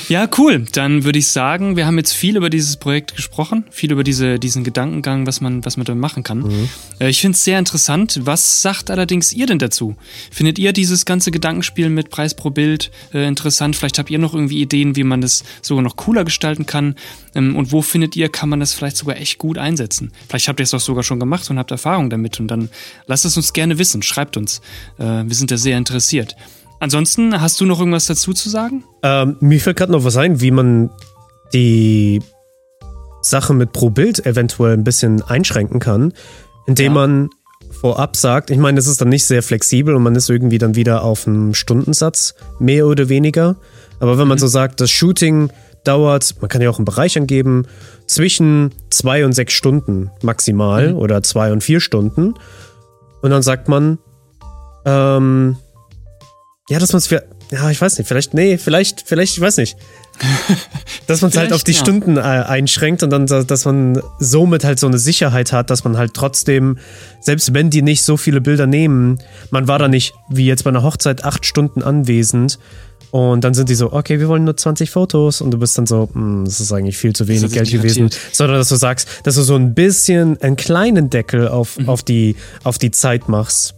Ja, 0.09 0.29
cool. 0.39 0.65
Dann 0.73 1.05
würde 1.05 1.19
ich 1.19 1.29
sagen, 1.29 1.77
wir 1.77 1.87
haben 1.87 1.97
jetzt 1.97 2.13
viel 2.13 2.37
über 2.37 2.51
dieses 2.51 2.77
Projekt 2.77 3.17
gesprochen, 3.17 3.65
viel 3.71 3.93
über 3.93 4.05
diese, 4.05 4.39
diesen 4.39 4.65
Gedankengang, 4.65 5.27
was 5.27 5.41
man, 5.41 5.65
was 5.65 5.77
man 5.77 5.85
damit 5.85 6.01
machen 6.01 6.23
kann. 6.23 6.69
Äh, 7.01 7.09
ich 7.09 7.21
finde 7.21 7.37
es 7.37 7.45
sehr 7.45 7.59
interessant. 7.59 8.21
Was 8.23 8.63
sagt 8.63 8.91
allerdings 8.91 9.33
ihr 9.33 9.47
denn 9.47 9.59
dazu? 9.59 9.97
Findet 10.31 10.59
ihr 10.59 10.73
dieses 10.73 11.05
ganze 11.05 11.31
Gedankenspiel 11.31 11.89
mit 11.89 12.11
Preis 12.11 12.35
pro 12.35 12.51
Bild 12.51 12.91
äh, 13.13 13.27
interessant? 13.27 13.77
Vielleicht 13.77 13.99
habt 13.99 14.11
ihr 14.11 14.19
noch 14.19 14.35
irgendwie 14.35 14.61
Ideen, 14.61 14.97
wie 14.97 15.05
man 15.05 15.21
das 15.21 15.45
sogar 15.63 15.83
noch 15.83 15.97
cooler 15.97 16.25
gestalten 16.25 16.67
kann. 16.67 16.97
Ähm, 17.35 17.57
und 17.57 17.73
wo 17.73 17.83
findet 17.83 18.17
ihr, 18.17 18.29
kann 18.29 18.49
man 18.49 18.61
das 18.61 18.75
vielleicht 18.75 18.97
sogar 18.97 19.17
echt 19.17 19.39
gut 19.39 19.59
einsetzen? 19.59 20.13
Vielleicht 20.29 20.49
habt 20.49 20.61
ihr 20.61 20.65
es 20.65 20.71
doch 20.71 20.81
sogar 20.81 21.03
schon 21.03 21.21
gemacht 21.21 21.49
und 21.51 21.59
habt 21.59 21.71
Erfahrung 21.71 22.11
damit. 22.11 22.41
Und 22.41 22.49
dann 22.49 22.69
lasst 23.07 23.25
es 23.25 23.37
uns 23.37 23.53
gerne 23.53 23.79
wissen. 23.79 24.03
Schreibt 24.03 24.37
uns. 24.37 24.61
Äh, 24.99 25.25
wir 25.25 25.35
sind 25.35 25.51
da 25.51 25.57
sehr 25.57 25.79
interessiert. 25.79 26.37
Ansonsten, 26.81 27.41
hast 27.41 27.61
du 27.61 27.67
noch 27.67 27.79
irgendwas 27.79 28.07
dazu 28.07 28.33
zu 28.33 28.49
sagen? 28.51 28.85
Ähm, 29.03 29.37
mir 29.41 29.61
fällt 29.61 29.77
gerade 29.77 29.93
noch 29.93 30.05
was 30.05 30.17
ein, 30.17 30.41
wie 30.41 30.51
man 30.51 30.91
die 31.53 32.21
Sache 33.23 33.55
mit 33.55 33.73
pro 33.73 33.91
Bild 33.91 34.25
eventuell 34.27 34.75
ein 34.75 34.85
bisschen 34.85 35.23
einschränken 35.23 35.81
kann, 35.81 36.13
indem 36.67 36.93
Ja. 36.95 37.07
man 37.07 37.31
vorab 37.81 38.17
sagt, 38.17 38.51
ich 38.51 38.59
meine, 38.59 38.79
es 38.79 38.87
ist 38.87 39.01
dann 39.01 39.09
nicht 39.09 39.25
sehr 39.25 39.43
flexibel 39.43 39.95
und 39.95 40.03
man 40.03 40.15
ist 40.15 40.29
irgendwie 40.29 40.59
dann 40.59 40.75
wieder 40.75 41.03
auf 41.03 41.27
einem 41.27 41.55
Stundensatz, 41.55 42.35
mehr 42.59 42.87
oder 42.87 43.09
weniger. 43.09 43.57
Aber 44.01 44.19
wenn 44.19 44.29
man 44.29 44.39
so 44.39 44.47
sagt, 44.47 44.81
das 44.81 44.91
Shooting 44.91 45.51
dauert, 45.85 46.35
man 46.41 46.49
kann 46.49 46.63
ja 46.63 46.71
auch 46.71 46.79
einen 46.79 46.85
Bereich 46.85 47.17
angeben, 47.17 47.67
zwischen 48.07 48.71
zwei 48.91 49.25
und 49.25 49.33
sechs 49.33 49.53
Stunden 49.55 50.11
maximal 50.23 50.95
oder 50.95 51.23
zwei 51.23 51.53
und 51.53 51.63
vier 51.63 51.81
Stunden. 51.81 52.35
Und 53.23 53.31
dann 53.31 53.43
sagt 53.43 53.69
man, 53.69 53.99
ähm, 54.85 55.57
ja, 56.71 56.79
dass 56.79 56.93
man 56.93 56.99
es 56.99 57.07
für, 57.07 57.25
ja, 57.51 57.71
ich 57.71 57.81
weiß 57.81 57.99
nicht, 57.99 58.09
vielleicht, 58.09 58.33
nee, 58.33 58.57
vielleicht, 58.57 59.03
vielleicht, 59.07 59.35
ich 59.35 59.41
weiß 59.41 59.59
nicht. 59.59 59.77
Dass 61.07 61.21
man 61.21 61.31
es 61.31 61.37
halt 61.37 61.53
auf 61.53 61.65
die 61.65 61.73
ja. 61.73 61.79
Stunden 61.79 62.17
äh, 62.17 62.21
einschränkt 62.21 63.03
und 63.03 63.11
dann, 63.11 63.27
dass 63.27 63.65
man 63.65 64.01
somit 64.19 64.65
halt 64.65 64.79
so 64.79 64.87
eine 64.87 64.97
Sicherheit 64.97 65.53
hat, 65.53 65.69
dass 65.69 65.85
man 65.85 65.99
halt 65.99 66.15
trotzdem, 66.15 66.79
selbst 67.21 67.53
wenn 67.53 67.69
die 67.69 67.83
nicht 67.83 68.05
so 68.05 68.17
viele 68.17 68.41
Bilder 68.41 68.67
nehmen, 68.67 69.19
man 69.51 69.69
war 69.69 69.79
da 69.79 69.89
nicht, 69.89 70.15
wie 70.31 70.47
jetzt 70.47 70.63
bei 70.63 70.71
einer 70.71 70.83
Hochzeit, 70.83 71.25
acht 71.25 71.45
Stunden 71.45 71.83
anwesend 71.83 72.59
und 73.15 73.45
dann 73.45 73.55
sind 73.55 73.69
die 73.69 73.77
so, 73.77 73.93
okay, 73.93 74.19
wir 74.19 74.27
wollen 74.27 74.43
nur 74.43 74.57
20 74.57 74.91
Fotos 74.91 75.41
und 75.41 75.53
du 75.53 75.59
bist 75.59 75.79
dann 75.79 75.87
so, 75.87 76.09
hm, 76.13 76.45
das 76.47 76.59
ist 76.59 76.73
eigentlich 76.73 76.97
viel 76.97 77.13
zu 77.13 77.29
wenig 77.29 77.53
Geld 77.53 77.71
gewesen, 77.71 78.11
sondern 78.33 78.59
dass 78.59 78.71
du 78.71 78.75
sagst, 78.75 79.07
dass 79.23 79.37
du 79.37 79.43
so 79.43 79.55
ein 79.55 79.73
bisschen 79.73 80.37
einen 80.43 80.57
kleinen 80.57 81.11
Deckel 81.11 81.47
auf, 81.47 81.79
Mhm. 81.79 81.89
auf, 81.89 82.03
die, 82.03 82.35
auf 82.65 82.79
die 82.79 82.91
Zeit 82.91 83.29
machst. 83.29 83.77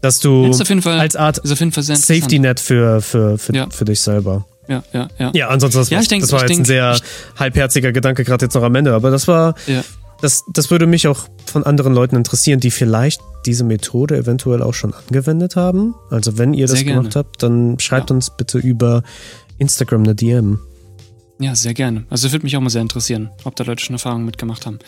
Dass 0.00 0.20
du 0.20 0.50
Fall, 0.80 0.98
als 0.98 1.16
Art 1.16 1.38
auf 1.44 1.58
jeden 1.60 1.70
Fall 1.72 1.82
sehr. 1.82 1.96
Safety 1.96 2.38
Net 2.38 2.60
für, 2.60 3.02
für, 3.02 3.36
für, 3.36 3.54
Ja. 3.54 3.66
für 3.70 3.84
dich 3.84 4.00
selber. 4.00 4.46
Ja, 4.68 4.82
ja, 4.94 5.08
ja. 5.18 5.30
Ja, 5.34 5.48
ansonsten, 5.48 5.78
das, 5.80 5.90
Ja, 5.90 5.96
war- 5.98 6.02
ich 6.02 6.08
denk- 6.08 6.22
das 6.22 6.32
war 6.32 6.38
ich 6.38 6.42
jetzt 6.48 6.50
ein 6.52 6.56
denk- 6.64 6.66
sehr 6.68 6.92
ich- 6.94 7.38
halbherziger 7.38 7.92
Gedanke 7.92 8.24
gerade 8.24 8.46
jetzt 8.46 8.54
noch 8.54 8.62
am 8.62 8.74
Ende, 8.74 8.94
aber 8.94 9.10
das 9.10 9.28
war, 9.28 9.54
ja. 9.66 9.82
Das, 10.22 10.44
das 10.52 10.70
würde 10.70 10.86
mich 10.86 11.06
auch 11.08 11.28
von 11.44 11.64
anderen 11.64 11.92
Leuten 11.92 12.16
interessieren, 12.16 12.60
die 12.60 12.70
vielleicht 12.70 13.20
diese 13.44 13.64
Methode 13.64 14.16
eventuell 14.16 14.62
auch 14.62 14.72
schon 14.74 14.94
angewendet 14.94 15.56
haben. 15.56 15.94
Also 16.10 16.38
wenn 16.38 16.54
ihr 16.54 16.66
das 16.66 16.82
gemacht 16.84 17.14
habt, 17.16 17.42
dann 17.42 17.78
schreibt 17.78 18.10
Ja. 18.10 18.16
uns 18.16 18.30
bitte 18.34 18.58
über 18.58 19.02
Instagram 19.58 20.04
eine 20.04 20.14
DM. 20.14 20.58
Ja, 21.40 21.56
sehr 21.56 21.74
gerne. 21.74 22.04
Also 22.08 22.30
würde 22.30 22.44
mich 22.44 22.56
auch 22.56 22.60
mal 22.60 22.70
sehr 22.70 22.82
interessieren, 22.82 23.30
ob 23.42 23.56
da 23.56 23.64
Leute 23.64 23.84
schon 23.84 23.94
Erfahrungen 23.94 24.24
mitgemacht 24.24 24.64
haben. 24.64 24.78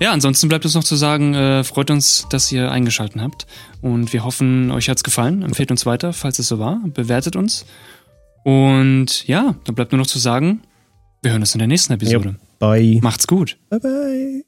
Ja, 0.00 0.12
ansonsten 0.12 0.48
bleibt 0.48 0.64
uns 0.64 0.74
noch 0.74 0.84
zu 0.84 0.94
sagen, 0.94 1.34
äh, 1.34 1.64
freut 1.64 1.90
uns, 1.90 2.26
dass 2.30 2.52
ihr 2.52 2.70
eingeschaltet 2.70 3.20
habt. 3.20 3.46
Und 3.82 4.12
wir 4.12 4.24
hoffen, 4.24 4.70
euch 4.70 4.88
hat's 4.88 5.02
gefallen. 5.02 5.42
Empfehlt 5.42 5.72
uns 5.72 5.84
weiter, 5.84 6.12
falls 6.12 6.38
es 6.38 6.46
so 6.46 6.60
war. 6.60 6.80
Bewertet 6.94 7.34
uns. 7.34 7.66
Und 8.44 9.26
ja, 9.26 9.56
dann 9.64 9.74
bleibt 9.74 9.90
nur 9.90 9.98
noch 9.98 10.06
zu 10.06 10.20
sagen, 10.20 10.62
wir 11.22 11.32
hören 11.32 11.42
uns 11.42 11.54
in 11.56 11.58
der 11.58 11.66
nächsten 11.68 11.92
Episode. 11.94 12.36
Bye. 12.60 13.00
Macht's 13.02 13.26
gut. 13.26 13.56
Bye 13.68 13.80
bye. 13.80 14.45